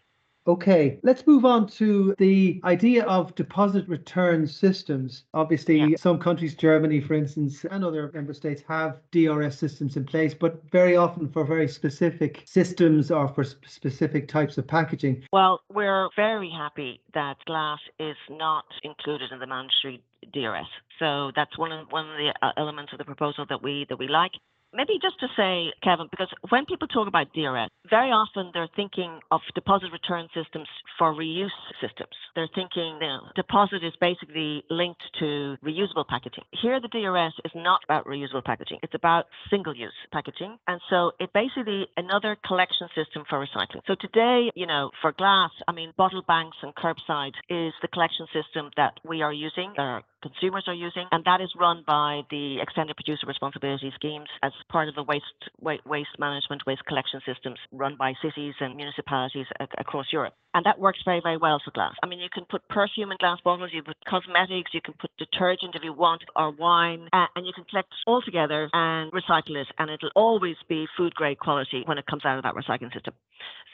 Okay, 0.47 0.99
let's 1.01 1.25
move 1.25 1.43
on 1.43 1.67
to 1.69 2.13
the 2.19 2.61
idea 2.63 3.03
of 3.05 3.33
deposit 3.33 3.87
return 3.87 4.45
systems. 4.45 5.23
Obviously, 5.33 5.79
yeah. 5.79 5.95
some 5.97 6.19
countries, 6.19 6.53
Germany, 6.53 7.01
for 7.01 7.15
instance, 7.15 7.65
and 7.71 7.83
other 7.83 8.11
member 8.13 8.33
states 8.33 8.61
have 8.67 8.99
DRS 9.09 9.57
systems 9.57 9.97
in 9.97 10.05
place, 10.05 10.35
but 10.35 10.61
very 10.69 10.95
often 10.95 11.27
for 11.29 11.45
very 11.45 11.67
specific 11.67 12.43
systems 12.45 13.09
or 13.09 13.27
for 13.27 13.43
specific 13.43 14.27
types 14.27 14.59
of 14.59 14.67
packaging. 14.67 15.25
Well, 15.33 15.61
we're 15.73 16.09
very 16.15 16.51
happy 16.51 17.01
that 17.15 17.37
glass 17.45 17.79
is 17.99 18.17
not 18.29 18.65
included 18.83 19.31
in 19.31 19.39
the 19.39 19.47
mandatory 19.47 20.03
DRS. 20.31 20.67
So 20.99 21.31
that's 21.35 21.57
one 21.57 21.71
of 21.71 21.87
one 21.89 22.09
of 22.09 22.17
the 22.17 22.33
uh, 22.41 22.51
elements 22.57 22.91
of 22.93 22.99
the 22.99 23.05
proposal 23.05 23.45
that 23.49 23.61
we 23.61 23.85
that 23.89 23.97
we 23.97 24.07
like. 24.07 24.31
Maybe 24.73 24.99
just 25.01 25.19
to 25.21 25.27
say, 25.37 25.71
Kevin, 25.83 26.07
because 26.11 26.27
when 26.49 26.65
people 26.65 26.87
talk 26.87 27.07
about 27.07 27.31
DRS, 27.33 27.69
very 27.89 28.09
often 28.09 28.51
they're 28.53 28.69
thinking 28.75 29.19
of 29.31 29.41
deposit 29.53 29.89
return 29.91 30.27
systems 30.33 30.67
for 30.97 31.13
reuse 31.13 31.49
systems. 31.81 32.15
They're 32.35 32.49
thinking 32.53 32.99
you 33.01 33.07
know, 33.07 33.21
deposit 33.35 33.83
is 33.83 33.93
basically 33.99 34.63
linked 34.69 35.01
to 35.19 35.57
reusable 35.63 36.07
packaging. 36.07 36.43
Here, 36.61 36.79
the 36.79 36.87
DRS 36.87 37.33
is 37.45 37.51
not 37.55 37.81
about 37.83 38.05
reusable 38.05 38.43
packaging. 38.43 38.79
It's 38.83 38.95
about 38.95 39.25
single-use 39.49 39.93
packaging. 40.11 40.57
And 40.67 40.81
so 40.89 41.11
it's 41.19 41.31
basically 41.33 41.87
another 41.97 42.37
collection 42.45 42.87
system 42.95 43.23
for 43.29 43.39
recycling. 43.39 43.81
So 43.87 43.95
today, 43.99 44.51
you 44.55 44.67
know, 44.67 44.91
for 45.01 45.11
glass, 45.11 45.51
I 45.67 45.71
mean, 45.71 45.93
bottle 45.97 46.23
banks 46.27 46.57
and 46.61 46.73
curbside 46.75 47.33
is 47.49 47.73
the 47.81 47.87
collection 47.91 48.27
system 48.33 48.71
that 48.77 48.99
we 49.07 49.21
are 49.21 49.33
using, 49.33 49.73
our 49.77 50.03
consumers 50.21 50.65
are 50.67 50.73
using, 50.73 51.05
and 51.11 51.23
that 51.25 51.41
is 51.41 51.51
run 51.59 51.83
by 51.85 52.21
the 52.31 52.57
extended 52.61 52.95
producer 52.95 53.27
responsibility 53.27 53.91
schemes 53.95 54.27
as 54.41 54.51
part 54.69 54.89
of 54.89 54.95
the 54.95 55.03
waste 55.03 55.23
waste 55.61 56.17
management, 56.19 56.65
waste 56.65 56.83
collection 56.85 57.21
systems 57.25 57.59
run 57.77 57.95
by 57.97 58.13
cities 58.21 58.53
and 58.59 58.75
municipalities 58.75 59.47
across 59.77 60.07
Europe. 60.11 60.33
And 60.53 60.65
that 60.65 60.79
works 60.79 60.99
very, 61.03 61.19
very 61.21 61.37
well 61.37 61.61
for 61.63 61.71
glass. 61.71 61.95
I 62.01 62.07
mean, 62.07 62.19
you 62.19 62.29
can 62.33 62.45
put 62.45 62.67
perfume 62.69 63.11
in 63.11 63.17
glass 63.19 63.39
bottles, 63.43 63.71
you 63.73 63.83
put 63.83 63.97
cosmetics, 64.07 64.71
you 64.73 64.81
can 64.81 64.93
put 64.99 65.11
detergent 65.17 65.75
if 65.75 65.83
you 65.83 65.91
want, 65.91 66.23
or 66.35 66.51
wine, 66.51 67.09
uh, 67.11 67.25
and 67.35 67.45
you 67.45 67.51
can 67.53 67.65
collect 67.65 67.89
all 68.07 68.21
together 68.21 68.69
and 68.71 69.11
recycle 69.11 69.57
it, 69.57 69.67
and 69.77 69.89
it'll 69.91 70.11
always 70.15 70.55
be 70.69 70.87
food 70.95 71.13
grade 71.13 71.39
quality 71.39 71.83
when 71.85 71.97
it 71.97 72.05
comes 72.05 72.23
out 72.23 72.37
of 72.37 72.43
that 72.43 72.55
recycling 72.55 72.93
system. 72.93 73.13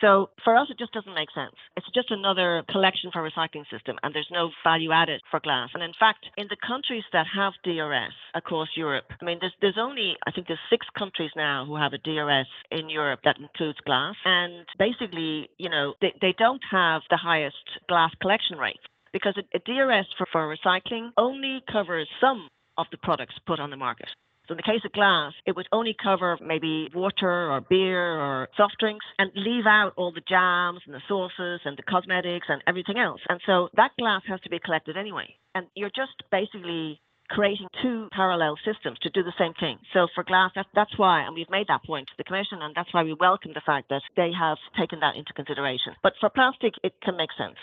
So 0.02 0.32
for 0.44 0.58
us, 0.58 0.68
it 0.72 0.80
just 0.80 0.92
doesn't 0.94 1.14
make 1.14 1.30
sense. 1.32 1.54
It's 1.78 1.86
just 1.94 2.10
another 2.10 2.64
collection 2.70 3.12
for 3.14 3.22
recycling 3.22 3.70
system, 3.70 3.98
and 4.02 4.14
there's 4.16 4.30
no 4.32 4.50
value 4.64 4.92
added 4.92 5.22
for 5.30 5.40
glass. 5.40 5.70
And 5.76 5.84
in 5.84 5.94
fact, 6.00 6.26
in 6.36 6.48
the 6.50 6.58
countries 6.68 7.04
that 7.14 7.28
have 7.36 7.54
DRS 7.64 8.14
across 8.34 8.70
Europe, 8.76 9.06
I 9.22 9.26
mean, 9.26 9.38
there's 9.40 9.54
there's 9.62 9.78
only 9.78 10.16
I 10.26 10.32
think 10.32 10.48
there's 10.48 10.60
six 10.72 10.88
countries 10.98 11.30
now 11.36 11.66
who 11.66 11.76
have 11.76 11.94
a 11.94 12.00
DRS 12.00 12.48
in 12.72 12.90
Europe 12.90 13.20
that 13.24 13.38
includes 13.38 13.78
glass, 13.86 13.91
and 14.26 14.66
basically, 14.78 15.50
you 15.58 15.70
know, 15.70 15.94
they, 16.02 16.14
they 16.22 16.34
don't 16.38 16.62
have 16.72 17.02
the 17.10 17.18
highest 17.18 17.56
glass 17.88 18.12
collection 18.22 18.58
rate 18.58 18.80
because 19.14 19.36
a, 19.38 19.58
a 19.58 19.60
DRS 19.60 20.08
for, 20.18 20.28
for 20.32 20.56
recycling 20.56 21.10
only 21.18 21.62
covers 21.72 22.08
some 22.20 22.48
of 22.78 22.88
the 22.92 22.98
products 22.98 23.36
put 23.46 23.60
on 23.60 23.70
the 23.70 23.78
market. 23.78 24.08
So 24.48 24.54
in 24.54 24.58
the 24.58 24.64
case 24.64 24.82
of 24.84 24.92
glass, 24.92 25.34
it 25.46 25.56
would 25.56 25.68
only 25.72 25.96
cover 26.02 26.38
maybe 26.46 26.90
water 26.94 27.52
or 27.52 27.62
beer 27.62 28.20
or 28.20 28.50
soft 28.58 28.76
drinks 28.80 29.06
and 29.20 29.32
leave 29.36 29.66
out 29.66 29.94
all 29.98 30.12
the 30.12 30.22
jams 30.28 30.82
and 30.86 30.96
the 30.96 31.02
sauces 31.08 31.62
and 31.64 31.78
the 31.78 31.84
cosmetics 31.84 32.48
and 32.50 32.62
everything 32.68 32.98
else. 32.98 33.22
And 33.30 33.40
so 33.46 33.70
that 33.76 33.92
glass 33.98 34.24
has 34.28 34.42
to 34.42 34.50
be 34.50 34.60
collected 34.60 34.98
anyway. 34.98 35.36
And 35.56 35.68
you're 35.76 35.92
just 35.96 36.24
basically 36.32 37.00
creating 37.32 37.68
two 37.82 38.10
parallel 38.12 38.58
systems 38.66 39.00
to 39.00 39.10
do 39.10 39.24
the 39.24 39.34
same 39.40 39.54
thing. 39.54 39.78
So 39.94 40.08
for 40.14 40.24
glass, 40.24 40.52
that, 40.56 40.68
that's 40.76 40.98
why, 40.98 41.22
and 41.22 41.34
we've 41.34 41.50
made 41.50 41.68
that 41.68 41.84
point 41.84 42.08
to 42.08 42.14
the 42.18 42.24
Commission, 42.24 42.60
and 42.62 42.76
that's 42.76 42.94
why 42.94 43.04
we 43.04 43.14
welcome 43.14 43.52
the 43.54 43.62
fact 43.66 43.90
that 43.90 44.02
they 44.18 44.32
have 44.38 44.58
taken 44.78 45.00
that 45.00 45.16
into 45.16 45.34
consideration. 45.34 45.94
But 46.04 46.14
for 46.20 46.30
plastic, 46.30 46.74
it 46.84 46.94
can 47.02 47.16
make 47.16 47.30
sense. 47.38 47.58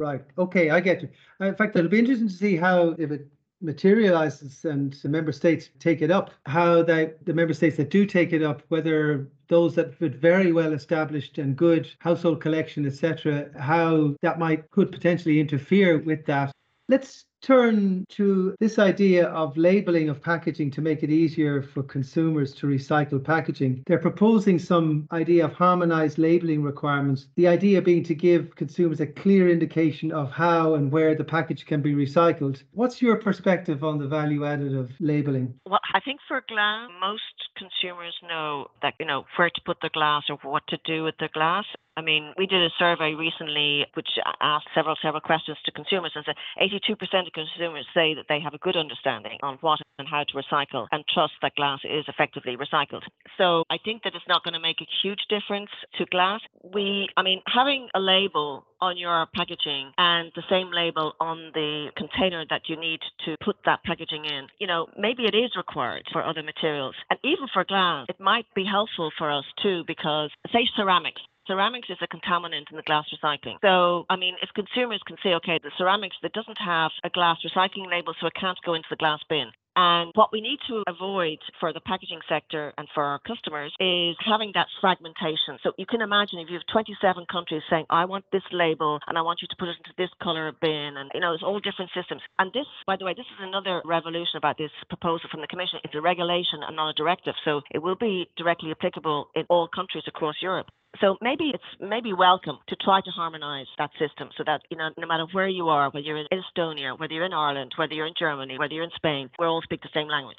Right. 0.00 0.22
Okay, 0.38 0.70
I 0.70 0.80
get 0.80 1.02
you. 1.02 1.08
Uh, 1.40 1.46
in 1.46 1.56
fact, 1.56 1.76
it'll 1.76 1.90
be 1.90 1.98
interesting 1.98 2.28
to 2.28 2.34
see 2.34 2.56
how, 2.56 2.94
if 2.98 3.10
it 3.10 3.26
materializes 3.60 4.64
and 4.64 4.94
the 5.02 5.08
member 5.08 5.32
states 5.32 5.68
take 5.78 6.00
it 6.02 6.10
up, 6.10 6.30
how 6.46 6.82
they, 6.82 7.12
the 7.24 7.34
member 7.34 7.52
states 7.52 7.76
that 7.76 7.90
do 7.90 8.06
take 8.06 8.32
it 8.32 8.42
up, 8.42 8.62
whether 8.68 9.28
those 9.48 9.74
that 9.74 9.98
with 10.00 10.20
very 10.20 10.52
well 10.52 10.72
established 10.72 11.36
and 11.36 11.56
good 11.56 11.90
household 11.98 12.40
collection, 12.40 12.86
etc., 12.86 13.50
how 13.58 14.14
that 14.22 14.38
might 14.38 14.70
could 14.70 14.92
potentially 14.92 15.40
interfere 15.40 15.98
with 15.98 16.24
that. 16.26 16.52
Let's 16.88 17.26
turn 17.42 18.04
to 18.10 18.54
this 18.60 18.78
idea 18.78 19.28
of 19.28 19.56
labeling 19.56 20.08
of 20.08 20.22
packaging 20.22 20.70
to 20.72 20.80
make 20.80 21.02
it 21.02 21.10
easier 21.10 21.62
for 21.62 21.82
consumers 21.82 22.52
to 22.54 22.66
recycle 22.66 23.22
packaging. 23.22 23.82
They're 23.86 23.98
proposing 23.98 24.58
some 24.58 25.06
idea 25.12 25.44
of 25.44 25.52
harmonized 25.52 26.18
labeling 26.18 26.62
requirements, 26.62 27.26
the 27.36 27.48
idea 27.48 27.82
being 27.82 28.04
to 28.04 28.14
give 28.14 28.54
consumers 28.56 29.00
a 29.00 29.06
clear 29.06 29.48
indication 29.48 30.12
of 30.12 30.30
how 30.30 30.74
and 30.74 30.92
where 30.92 31.14
the 31.14 31.24
package 31.24 31.66
can 31.66 31.82
be 31.82 31.94
recycled. 31.94 32.62
What's 32.72 33.02
your 33.02 33.16
perspective 33.16 33.84
on 33.84 33.98
the 33.98 34.08
value 34.08 34.44
added 34.44 34.74
of 34.74 34.90
labeling? 35.00 35.54
Well, 35.66 35.80
I 35.94 36.00
think 36.00 36.20
for 36.28 36.42
glass, 36.48 36.90
most 37.00 37.22
consumers 37.56 38.14
know 38.28 38.68
that, 38.82 38.94
you 38.98 39.06
know, 39.06 39.24
where 39.36 39.50
to 39.50 39.60
put 39.64 39.78
the 39.82 39.90
glass 39.90 40.24
or 40.28 40.38
what 40.42 40.62
to 40.68 40.78
do 40.84 41.04
with 41.04 41.16
the 41.18 41.28
glass. 41.32 41.64
I 42.00 42.02
mean, 42.02 42.32
we 42.38 42.46
did 42.46 42.62
a 42.62 42.70
survey 42.78 43.12
recently 43.12 43.84
which 43.92 44.08
asked 44.40 44.68
several, 44.74 44.96
several 45.02 45.20
questions 45.20 45.58
to 45.66 45.70
consumers 45.70 46.12
and 46.14 46.24
said 46.24 46.36
82% 46.58 46.96
of 47.26 47.32
consumers 47.34 47.84
say 47.92 48.14
that 48.14 48.24
they 48.26 48.40
have 48.40 48.54
a 48.54 48.58
good 48.58 48.74
understanding 48.74 49.38
on 49.42 49.58
what 49.60 49.80
and 49.98 50.08
how 50.08 50.24
to 50.24 50.32
recycle 50.34 50.86
and 50.92 51.04
trust 51.12 51.34
that 51.42 51.54
glass 51.56 51.80
is 51.84 52.06
effectively 52.08 52.56
recycled. 52.56 53.02
So 53.36 53.64
I 53.68 53.76
think 53.84 54.04
that 54.04 54.14
it's 54.14 54.24
not 54.26 54.42
going 54.44 54.54
to 54.54 54.60
make 54.60 54.80
a 54.80 54.88
huge 55.02 55.20
difference 55.28 55.68
to 55.98 56.06
glass. 56.06 56.40
We, 56.72 57.06
I 57.18 57.22
mean, 57.22 57.42
having 57.46 57.88
a 57.94 58.00
label 58.00 58.64
on 58.80 58.96
your 58.96 59.26
packaging 59.34 59.92
and 59.98 60.32
the 60.34 60.42
same 60.48 60.70
label 60.72 61.12
on 61.20 61.50
the 61.52 61.88
container 61.96 62.46
that 62.48 62.62
you 62.66 62.80
need 62.80 63.00
to 63.26 63.36
put 63.44 63.56
that 63.66 63.82
packaging 63.84 64.24
in, 64.24 64.46
you 64.58 64.66
know, 64.66 64.86
maybe 64.96 65.24
it 65.24 65.34
is 65.34 65.50
required 65.54 66.04
for 66.10 66.24
other 66.24 66.42
materials. 66.42 66.94
And 67.10 67.18
even 67.22 67.46
for 67.52 67.64
glass, 67.64 68.06
it 68.08 68.18
might 68.18 68.46
be 68.54 68.64
helpful 68.64 69.10
for 69.18 69.30
us 69.30 69.44
too 69.62 69.84
because, 69.86 70.30
say, 70.50 70.66
ceramics 70.76 71.20
ceramics 71.50 71.90
is 71.90 71.98
a 72.00 72.06
contaminant 72.06 72.70
in 72.70 72.76
the 72.76 72.82
glass 72.82 73.06
recycling. 73.10 73.56
So, 73.60 74.06
I 74.08 74.14
mean, 74.14 74.36
if 74.40 74.50
consumers 74.54 75.02
can 75.04 75.16
say, 75.22 75.34
okay, 75.34 75.58
the 75.62 75.72
ceramics 75.76 76.16
that 76.22 76.32
doesn't 76.32 76.58
have 76.58 76.92
a 77.02 77.10
glass 77.10 77.38
recycling 77.44 77.90
label, 77.90 78.14
so 78.20 78.28
it 78.28 78.34
can't 78.38 78.58
go 78.64 78.74
into 78.74 78.86
the 78.88 78.96
glass 78.96 79.18
bin, 79.28 79.50
And 79.76 80.10
what 80.14 80.32
we 80.32 80.40
need 80.40 80.58
to 80.68 80.82
avoid 80.86 81.38
for 81.60 81.72
the 81.72 81.80
packaging 81.80 82.20
sector 82.28 82.72
and 82.76 82.88
for 82.92 83.04
our 83.04 83.20
customers 83.20 83.72
is 83.78 84.16
having 84.24 84.50
that 84.54 84.66
fragmentation. 84.80 85.58
So 85.62 85.72
you 85.78 85.86
can 85.86 86.00
imagine 86.02 86.38
if 86.40 86.48
you 86.48 86.54
have 86.54 86.66
27 86.72 87.26
countries 87.30 87.62
saying, 87.70 87.86
I 87.88 88.04
want 88.04 88.24
this 88.32 88.42
label 88.52 88.98
and 89.06 89.16
I 89.16 89.22
want 89.22 89.42
you 89.42 89.48
to 89.48 89.56
put 89.58 89.68
it 89.68 89.76
into 89.78 89.94
this 89.96 90.10
color 90.22 90.52
bin, 90.60 90.96
and 90.96 91.10
you 91.14 91.20
know, 91.20 91.32
it's 91.34 91.42
all 91.42 91.60
different 91.60 91.90
systems. 91.94 92.22
And 92.38 92.52
this, 92.52 92.66
by 92.86 92.96
the 92.96 93.04
way, 93.04 93.14
this 93.14 93.26
is 93.26 93.40
another 93.40 93.80
revolution 93.84 94.36
about 94.36 94.58
this 94.58 94.70
proposal 94.88 95.28
from 95.30 95.40
the 95.40 95.46
Commission. 95.46 95.78
It's 95.84 95.94
a 95.94 96.00
regulation 96.00 96.60
and 96.66 96.76
not 96.76 96.90
a 96.90 96.94
directive. 96.94 97.34
So 97.44 97.62
it 97.70 97.78
will 97.78 97.96
be 97.96 98.28
directly 98.36 98.72
applicable 98.72 99.28
in 99.34 99.44
all 99.48 99.68
countries 99.68 100.04
across 100.06 100.36
Europe. 100.42 100.66
So 101.00 101.16
maybe 101.22 101.52
it's 101.54 101.62
maybe 101.80 102.12
welcome 102.12 102.58
to 102.68 102.76
try 102.76 103.00
to 103.00 103.10
harmonise 103.10 103.68
that 103.78 103.90
system 103.98 104.30
so 104.36 104.42
that 104.46 104.62
you 104.70 104.76
know 104.76 104.90
no 104.98 105.06
matter 105.06 105.26
where 105.32 105.48
you 105.48 105.68
are, 105.68 105.90
whether 105.90 106.04
you're 106.04 106.18
in 106.18 106.26
Estonia, 106.32 106.98
whether 106.98 107.14
you're 107.14 107.24
in 107.24 107.32
Ireland, 107.32 107.72
whether 107.76 107.94
you're 107.94 108.06
in 108.06 108.14
Germany, 108.18 108.58
whether 108.58 108.74
you're 108.74 108.84
in 108.84 108.90
Spain, 108.96 109.30
we 109.38 109.46
all 109.46 109.62
speak 109.62 109.82
the 109.82 109.88
same 109.94 110.08
language. 110.08 110.36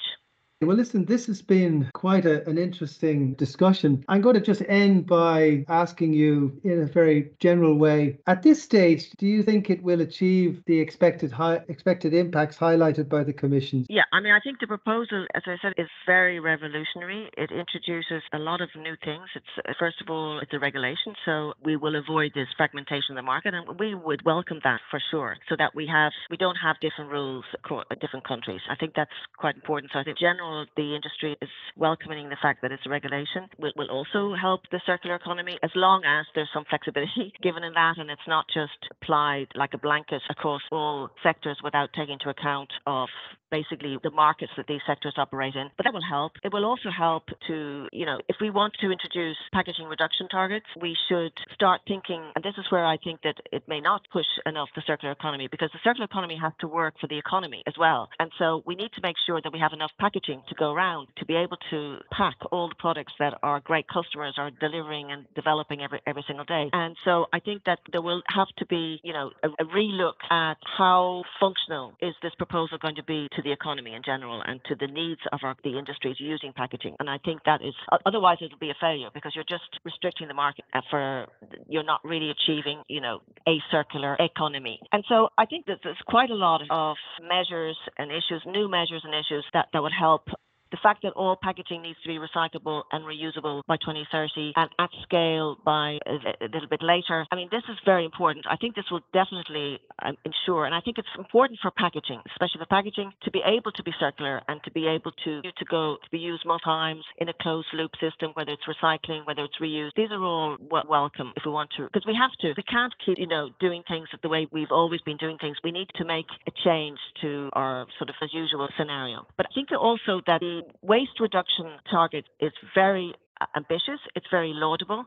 Well, 0.62 0.76
listen, 0.76 1.04
this 1.04 1.26
has 1.26 1.42
been 1.42 1.90
quite 1.92 2.24
a, 2.24 2.48
an 2.48 2.56
interesting 2.56 3.34
discussion. 3.34 4.04
I'm 4.08 4.20
going 4.20 4.36
to 4.36 4.40
just 4.40 4.62
end 4.68 5.06
by 5.06 5.64
asking 5.68 6.12
you 6.12 6.60
in 6.62 6.82
a 6.82 6.86
very 6.86 7.32
general 7.40 7.76
way. 7.76 8.18
At 8.28 8.42
this 8.42 8.62
stage, 8.62 9.10
do 9.18 9.26
you 9.26 9.42
think 9.42 9.70
it 9.70 9.82
will 9.82 10.00
achieve 10.00 10.62
the 10.66 10.78
expected 10.78 11.34
expected 11.68 12.14
impacts 12.14 12.56
highlighted 12.56 13.08
by 13.08 13.24
the 13.24 13.32
Commission? 13.32 13.86
Yeah, 13.88 14.04
I 14.12 14.20
mean, 14.20 14.32
I 14.32 14.40
think 14.40 14.60
the 14.60 14.68
proposal, 14.68 15.26
as 15.34 15.42
I 15.46 15.56
said, 15.60 15.72
is 15.78 15.88
very 16.06 16.38
revolutionary. 16.38 17.28
It 17.36 17.50
introduces 17.50 18.22
a 18.32 18.38
lot 18.38 18.60
of 18.60 18.68
new 18.76 18.94
things. 19.04 19.26
It's 19.34 19.78
first 19.78 20.00
of 20.00 20.10
all, 20.10 20.38
it's 20.40 20.52
a 20.52 20.60
regulation, 20.60 21.14
so 21.24 21.54
we 21.64 21.76
will 21.76 21.96
avoid 21.96 22.32
this 22.34 22.48
fragmentation 22.56 23.12
of 23.12 23.16
the 23.16 23.22
market, 23.22 23.54
and 23.54 23.80
we 23.80 23.94
would 23.94 24.24
welcome 24.24 24.60
that 24.62 24.80
for 24.90 25.00
sure, 25.10 25.36
so 25.48 25.56
that 25.58 25.74
we 25.74 25.88
have 25.88 26.12
we 26.30 26.36
don't 26.36 26.56
have 26.56 26.76
different 26.80 27.10
rules 27.10 27.44
across 27.54 27.84
different 28.00 28.26
countries. 28.26 28.60
I 28.70 28.76
think 28.76 28.92
that's 28.94 29.10
quite 29.36 29.56
important. 29.56 29.90
So 29.92 29.98
I 29.98 30.04
think 30.04 30.18
general 30.18 30.51
the 30.76 30.94
industry 30.94 31.36
is 31.40 31.48
welcoming 31.76 32.28
the 32.28 32.36
fact 32.40 32.62
that 32.62 32.72
it's 32.72 32.84
a 32.86 32.90
regulation. 32.90 33.48
Will, 33.58 33.72
will 33.76 33.90
also 33.90 34.34
help 34.34 34.62
the 34.70 34.80
circular 34.86 35.16
economy 35.16 35.58
as 35.62 35.70
long 35.74 36.02
as 36.04 36.26
there's 36.34 36.50
some 36.52 36.64
flexibility 36.68 37.32
given 37.42 37.64
in 37.64 37.72
that 37.74 37.98
and 37.98 38.10
it's 38.10 38.28
not 38.28 38.46
just 38.52 38.78
applied 38.90 39.46
like 39.54 39.74
a 39.74 39.78
blanket 39.78 40.22
across 40.30 40.62
all 40.70 41.10
sectors 41.22 41.58
without 41.62 41.90
taking 41.96 42.14
into 42.14 42.28
account 42.28 42.70
of 42.86 43.08
basically 43.52 43.98
the 44.02 44.10
markets 44.10 44.52
that 44.56 44.66
these 44.66 44.80
sectors 44.86 45.14
operate 45.18 45.54
in. 45.54 45.68
But 45.76 45.84
that 45.84 45.92
will 45.92 46.08
help. 46.08 46.32
It 46.42 46.52
will 46.52 46.64
also 46.64 46.88
help 46.90 47.24
to, 47.48 47.86
you 47.92 48.06
know, 48.06 48.18
if 48.28 48.36
we 48.40 48.48
want 48.50 48.72
to 48.80 48.90
introduce 48.90 49.36
packaging 49.52 49.86
reduction 49.86 50.26
targets, 50.28 50.66
we 50.80 50.96
should 51.08 51.32
start 51.54 51.82
thinking, 51.86 52.22
and 52.34 52.42
this 52.42 52.54
is 52.58 52.64
where 52.70 52.86
I 52.86 52.96
think 52.96 53.20
that 53.22 53.36
it 53.52 53.68
may 53.68 53.80
not 53.80 54.00
push 54.12 54.26
enough 54.46 54.70
the 54.74 54.82
circular 54.86 55.12
economy 55.12 55.48
because 55.50 55.70
the 55.72 55.84
circular 55.84 56.06
economy 56.06 56.38
has 56.40 56.52
to 56.60 56.66
work 56.66 56.94
for 57.00 57.06
the 57.06 57.18
economy 57.18 57.62
as 57.66 57.74
well. 57.78 58.08
And 58.18 58.30
so 58.38 58.62
we 58.66 58.74
need 58.74 58.90
to 58.94 59.02
make 59.02 59.16
sure 59.26 59.40
that 59.42 59.52
we 59.52 59.58
have 59.58 59.72
enough 59.74 59.92
packaging 60.00 60.42
to 60.48 60.54
go 60.54 60.72
around 60.72 61.08
to 61.18 61.26
be 61.26 61.36
able 61.36 61.58
to 61.70 61.98
pack 62.10 62.36
all 62.50 62.68
the 62.68 62.74
products 62.78 63.12
that 63.18 63.38
our 63.42 63.60
great 63.60 63.86
customers 63.88 64.34
are 64.38 64.50
delivering 64.50 65.12
and 65.12 65.26
developing 65.34 65.82
every 65.82 66.00
every 66.06 66.24
single 66.26 66.44
day. 66.44 66.70
And 66.72 66.96
so 67.04 67.26
I 67.32 67.40
think 67.40 67.64
that 67.66 67.80
there 67.92 68.02
will 68.02 68.22
have 68.28 68.48
to 68.58 68.66
be, 68.66 69.00
you 69.02 69.12
know, 69.12 69.30
a, 69.42 69.48
a 69.48 69.66
relook 69.66 70.18
at 70.30 70.56
how 70.78 71.24
functional 71.38 71.92
is 72.00 72.14
this 72.22 72.34
proposal 72.36 72.78
going 72.78 72.96
to 72.96 73.02
be 73.02 73.28
to 73.36 73.41
the 73.42 73.52
economy 73.52 73.94
in 73.94 74.02
general 74.04 74.42
and 74.44 74.60
to 74.66 74.74
the 74.74 74.86
needs 74.86 75.20
of 75.32 75.40
our, 75.42 75.56
the 75.64 75.78
industries 75.78 76.16
using 76.18 76.52
packaging. 76.54 76.96
And 77.00 77.08
I 77.08 77.18
think 77.18 77.40
that 77.44 77.62
is 77.62 77.74
otherwise 78.06 78.38
it'll 78.40 78.58
be 78.58 78.70
a 78.70 78.76
failure 78.80 79.08
because 79.12 79.32
you're 79.34 79.48
just 79.48 79.68
restricting 79.84 80.28
the 80.28 80.34
market 80.34 80.64
uh, 80.74 80.80
for 80.90 81.26
you're 81.68 81.84
not 81.84 82.00
really 82.04 82.30
achieving, 82.30 82.82
you 82.88 83.00
know, 83.00 83.20
a 83.48 83.56
circular 83.70 84.16
economy. 84.18 84.80
And 84.92 85.04
so 85.08 85.28
I 85.38 85.46
think 85.46 85.66
that 85.66 85.78
there's 85.82 86.00
quite 86.06 86.30
a 86.30 86.34
lot 86.34 86.62
of 86.70 86.96
measures 87.20 87.76
and 87.98 88.10
issues, 88.10 88.42
new 88.46 88.68
measures 88.68 89.02
and 89.04 89.14
issues 89.14 89.44
that, 89.52 89.68
that 89.72 89.82
would 89.82 89.92
help 89.98 90.28
the 90.72 90.78
fact 90.82 91.02
that 91.02 91.12
all 91.12 91.36
packaging 91.36 91.82
needs 91.82 91.98
to 92.02 92.08
be 92.08 92.18
recyclable 92.18 92.82
and 92.90 93.04
reusable 93.04 93.62
by 93.68 93.76
2030 93.76 94.54
and 94.56 94.70
at 94.80 94.90
scale 95.04 95.56
by 95.64 95.98
a, 96.08 96.48
little 96.48 96.68
bit 96.68 96.82
later. 96.82 97.26
I 97.30 97.36
mean, 97.36 97.48
this 97.52 97.62
is 97.68 97.76
very 97.84 98.04
important. 98.04 98.46
I 98.48 98.56
think 98.56 98.74
this 98.74 98.86
will 98.90 99.04
definitely 99.12 99.78
um, 100.02 100.16
ensure, 100.24 100.64
and 100.64 100.74
I 100.74 100.80
think 100.80 100.98
it's 100.98 101.14
important 101.18 101.60
for 101.60 101.70
packaging, 101.70 102.20
especially 102.32 102.58
for 102.58 102.66
packaging, 102.66 103.12
to 103.22 103.30
be 103.30 103.42
able 103.44 103.70
to 103.72 103.82
be 103.82 103.92
circular 104.00 104.40
and 104.48 104.60
to 104.64 104.70
be 104.72 104.88
able 104.88 105.12
to 105.24 105.42
to 105.42 105.64
go 105.68 105.98
to 106.02 106.10
be 106.10 106.18
used 106.18 106.44
multiple 106.46 106.72
times 106.72 107.04
in 107.18 107.28
a 107.28 107.34
closed 107.40 107.68
loop 107.74 107.90
system, 108.00 108.30
whether 108.34 108.52
it's 108.52 108.64
recycling, 108.64 109.26
whether 109.26 109.44
it's 109.44 109.58
reuse. 109.60 109.90
These 109.96 110.10
are 110.10 110.22
all 110.22 110.56
w- 110.56 110.88
welcome 110.88 111.32
if 111.36 111.42
we 111.44 111.52
want 111.52 111.70
to, 111.76 111.84
because 111.84 112.06
we 112.06 112.14
have 112.14 112.32
to. 112.40 112.54
We 112.56 112.62
can't 112.62 112.94
keep, 113.04 113.18
you 113.18 113.26
know, 113.26 113.50
doing 113.60 113.82
things 113.88 114.08
the 114.22 114.28
way 114.28 114.46
we've 114.50 114.70
always 114.70 115.00
been 115.02 115.16
doing 115.16 115.36
things. 115.38 115.56
We 115.62 115.72
need 115.72 115.88
to 115.96 116.04
make 116.04 116.26
a 116.46 116.52
change 116.64 116.98
to 117.22 117.50
our 117.52 117.86
sort 117.98 118.10
of 118.10 118.16
as 118.22 118.32
usual 118.32 118.68
scenario. 118.78 119.26
But 119.36 119.46
I 119.50 119.54
think 119.54 119.68
also 119.72 120.22
that 120.26 120.40
the 120.40 120.61
waste 120.82 121.20
reduction 121.20 121.66
target 121.90 122.24
is 122.40 122.52
very 122.74 123.14
uh, 123.40 123.46
ambitious, 123.56 124.00
it's 124.14 124.26
very 124.30 124.52
laudable 124.54 125.04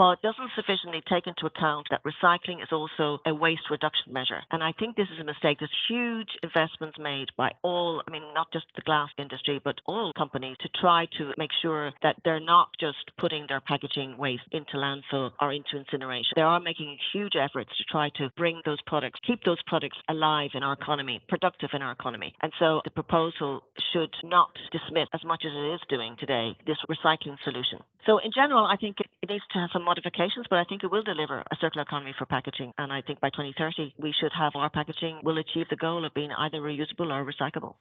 but 0.00 0.22
doesn't 0.22 0.48
sufficiently 0.56 1.02
take 1.10 1.26
into 1.26 1.44
account 1.44 1.86
that 1.90 2.00
recycling 2.04 2.62
is 2.62 2.72
also 2.72 3.18
a 3.26 3.34
waste 3.34 3.68
reduction 3.70 4.14
measure. 4.14 4.40
And 4.50 4.64
I 4.64 4.72
think 4.78 4.96
this 4.96 5.08
is 5.12 5.20
a 5.20 5.24
mistake. 5.24 5.58
There's 5.58 5.70
huge 5.90 6.30
investments 6.42 6.96
made 6.98 7.28
by 7.36 7.50
all, 7.60 8.02
I 8.08 8.10
mean, 8.10 8.22
not 8.32 8.50
just 8.50 8.64
the 8.74 8.80
glass 8.80 9.10
industry, 9.18 9.60
but 9.62 9.74
all 9.84 10.14
companies 10.16 10.56
to 10.62 10.70
try 10.80 11.06
to 11.18 11.34
make 11.36 11.50
sure 11.60 11.92
that 12.02 12.16
they're 12.24 12.40
not 12.40 12.68
just 12.80 13.10
putting 13.18 13.44
their 13.46 13.60
packaging 13.60 14.16
waste 14.16 14.48
into 14.52 14.78
landfill 14.78 15.32
or 15.38 15.52
into 15.52 15.76
incineration. 15.76 16.32
They 16.34 16.40
are 16.40 16.60
making 16.60 16.96
huge 17.12 17.36
efforts 17.36 17.68
to 17.76 17.84
try 17.84 18.08
to 18.16 18.30
bring 18.38 18.62
those 18.64 18.80
products, 18.86 19.20
keep 19.26 19.44
those 19.44 19.62
products 19.66 19.98
alive 20.08 20.52
in 20.54 20.62
our 20.62 20.72
economy, 20.72 21.20
productive 21.28 21.68
in 21.74 21.82
our 21.82 21.92
economy. 21.92 22.32
And 22.40 22.52
so 22.58 22.80
the 22.84 22.90
proposal 22.90 23.64
should 23.92 24.14
not 24.24 24.48
dismiss, 24.72 25.08
as 25.12 25.24
much 25.24 25.42
as 25.44 25.52
it 25.52 25.74
is 25.74 25.80
doing 25.90 26.16
today, 26.18 26.56
this 26.66 26.78
recycling 26.88 27.36
solution. 27.44 27.80
So 28.06 28.16
in 28.16 28.32
general, 28.34 28.64
I 28.64 28.76
think 28.76 28.96
needs 29.30 29.44
to 29.52 29.58
have 29.60 29.70
some 29.72 29.84
modifications, 29.84 30.46
but 30.50 30.58
I 30.58 30.64
think 30.64 30.82
it 30.82 30.90
will 30.90 31.02
deliver 31.02 31.38
a 31.38 31.56
circular 31.60 31.82
economy 31.82 32.14
for 32.18 32.26
packaging. 32.26 32.72
And 32.78 32.92
I 32.92 33.00
think 33.00 33.20
by 33.20 33.30
2030, 33.30 33.94
we 33.98 34.12
should 34.20 34.32
have 34.36 34.52
our 34.56 34.68
packaging 34.68 35.20
will 35.22 35.38
achieve 35.38 35.66
the 35.70 35.76
goal 35.76 36.04
of 36.04 36.12
being 36.14 36.32
either 36.32 36.58
reusable 36.58 37.10
or 37.14 37.24
recyclable. 37.24 37.76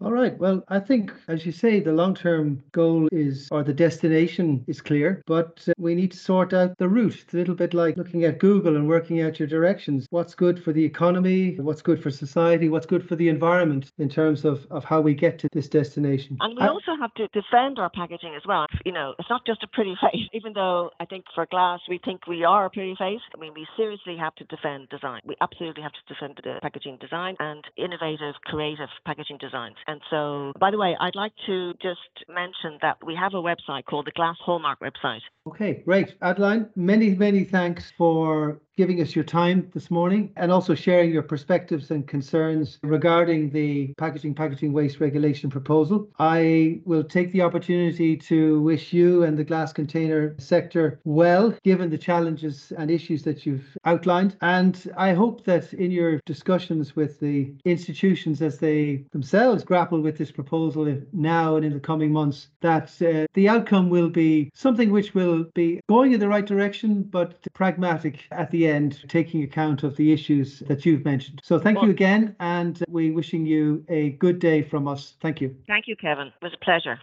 All 0.00 0.12
right. 0.12 0.38
Well, 0.38 0.62
I 0.68 0.78
think, 0.78 1.12
as 1.26 1.44
you 1.44 1.50
say, 1.50 1.80
the 1.80 1.92
long 1.92 2.14
term 2.14 2.62
goal 2.70 3.08
is, 3.10 3.48
or 3.50 3.64
the 3.64 3.74
destination 3.74 4.64
is 4.68 4.80
clear, 4.80 5.22
but 5.26 5.64
uh, 5.66 5.72
we 5.76 5.96
need 5.96 6.12
to 6.12 6.18
sort 6.18 6.54
out 6.54 6.78
the 6.78 6.88
route. 6.88 7.16
It's 7.20 7.34
a 7.34 7.36
little 7.36 7.56
bit 7.56 7.74
like 7.74 7.96
looking 7.96 8.22
at 8.22 8.38
Google 8.38 8.76
and 8.76 8.86
working 8.86 9.20
out 9.20 9.40
your 9.40 9.48
directions. 9.48 10.06
What's 10.10 10.36
good 10.36 10.62
for 10.62 10.72
the 10.72 10.84
economy? 10.84 11.56
What's 11.58 11.82
good 11.82 12.00
for 12.00 12.12
society? 12.12 12.68
What's 12.68 12.86
good 12.86 13.08
for 13.08 13.16
the 13.16 13.28
environment 13.28 13.90
in 13.98 14.08
terms 14.08 14.44
of, 14.44 14.64
of 14.70 14.84
how 14.84 15.00
we 15.00 15.14
get 15.14 15.40
to 15.40 15.48
this 15.52 15.68
destination? 15.68 16.36
And 16.40 16.56
we 16.56 16.62
I, 16.62 16.68
also 16.68 16.94
have 17.00 17.12
to 17.14 17.26
defend 17.32 17.80
our 17.80 17.90
packaging 17.90 18.36
as 18.36 18.42
well. 18.46 18.66
You 18.84 18.92
know, 18.92 19.14
it's 19.18 19.30
not 19.30 19.44
just 19.44 19.64
a 19.64 19.66
pretty 19.66 19.96
face, 20.00 20.28
even 20.32 20.52
though 20.52 20.90
I 21.00 21.06
think 21.06 21.24
for 21.34 21.44
glass, 21.46 21.80
we 21.88 21.98
think 22.04 22.28
we 22.28 22.44
are 22.44 22.66
a 22.66 22.70
pretty 22.70 22.94
face. 22.96 23.20
I 23.34 23.40
mean, 23.40 23.52
we 23.52 23.66
seriously 23.76 24.16
have 24.16 24.36
to 24.36 24.44
defend 24.44 24.90
design. 24.90 25.22
We 25.24 25.34
absolutely 25.40 25.82
have 25.82 25.92
to 25.92 26.14
defend 26.14 26.38
the 26.44 26.60
packaging 26.62 26.98
design 27.00 27.34
and 27.40 27.64
innovative, 27.76 28.36
creative 28.44 28.90
packaging 29.04 29.38
designs. 29.38 29.74
And 29.88 30.02
so, 30.10 30.52
by 30.60 30.70
the 30.70 30.76
way, 30.76 30.94
I'd 31.00 31.14
like 31.14 31.32
to 31.46 31.72
just 31.80 31.98
mention 32.28 32.78
that 32.82 32.98
we 33.04 33.14
have 33.14 33.32
a 33.32 33.42
website 33.42 33.86
called 33.86 34.06
the 34.06 34.10
Glass 34.10 34.36
Hallmark 34.44 34.80
website. 34.80 35.22
Okay, 35.48 35.82
great. 35.86 36.14
Adeline, 36.20 36.68
many, 36.76 37.14
many 37.14 37.42
thanks 37.42 37.90
for 37.96 38.60
giving 38.78 39.00
us 39.00 39.16
your 39.16 39.24
time 39.24 39.68
this 39.74 39.90
morning 39.90 40.32
and 40.36 40.52
also 40.52 40.72
sharing 40.72 41.10
your 41.10 41.22
perspectives 41.22 41.90
and 41.90 42.06
concerns 42.06 42.78
regarding 42.84 43.50
the 43.50 43.92
packaging 43.98 44.32
packaging 44.32 44.72
waste 44.72 45.00
regulation 45.00 45.50
proposal. 45.50 46.08
I 46.20 46.80
will 46.84 47.02
take 47.02 47.32
the 47.32 47.42
opportunity 47.42 48.16
to 48.18 48.60
wish 48.60 48.92
you 48.92 49.24
and 49.24 49.36
the 49.36 49.42
glass 49.42 49.72
container 49.72 50.36
sector 50.38 51.00
well, 51.02 51.52
given 51.64 51.90
the 51.90 51.98
challenges 51.98 52.72
and 52.78 52.88
issues 52.88 53.24
that 53.24 53.44
you've 53.44 53.66
outlined. 53.84 54.36
And 54.42 54.80
I 54.96 55.12
hope 55.12 55.44
that 55.46 55.72
in 55.72 55.90
your 55.90 56.20
discussions 56.24 56.94
with 56.94 57.18
the 57.18 57.52
institutions 57.64 58.40
as 58.42 58.58
they 58.58 59.06
themselves 59.10 59.64
grapple 59.64 60.00
with 60.00 60.18
this 60.18 60.30
proposal 60.30 60.96
now 61.12 61.56
and 61.56 61.64
in 61.64 61.72
the 61.72 61.80
coming 61.80 62.12
months, 62.12 62.46
that 62.60 62.90
uh, 63.02 63.26
the 63.34 63.48
outcome 63.48 63.90
will 63.90 64.08
be 64.08 64.50
something 64.54 64.92
which 64.92 65.16
will 65.16 65.37
be 65.44 65.80
going 65.88 66.12
in 66.12 66.20
the 66.20 66.28
right 66.28 66.46
direction, 66.46 67.02
but 67.02 67.36
pragmatic 67.54 68.20
at 68.30 68.50
the 68.50 68.66
end, 68.68 69.00
taking 69.08 69.42
account 69.42 69.82
of 69.82 69.96
the 69.96 70.12
issues 70.12 70.60
that 70.60 70.86
you've 70.86 71.04
mentioned. 71.04 71.40
So 71.42 71.58
thank 71.58 71.76
well, 71.76 71.86
you 71.86 71.90
again, 71.90 72.36
and 72.40 72.82
we're 72.88 73.12
wishing 73.12 73.44
you 73.44 73.84
a 73.88 74.10
good 74.10 74.38
day 74.38 74.62
from 74.62 74.88
us. 74.88 75.14
Thank 75.20 75.40
you. 75.40 75.54
Thank 75.66 75.88
you, 75.88 75.96
Kevin. 75.96 76.28
It 76.28 76.44
was 76.44 76.54
a 76.54 76.64
pleasure. 76.64 76.96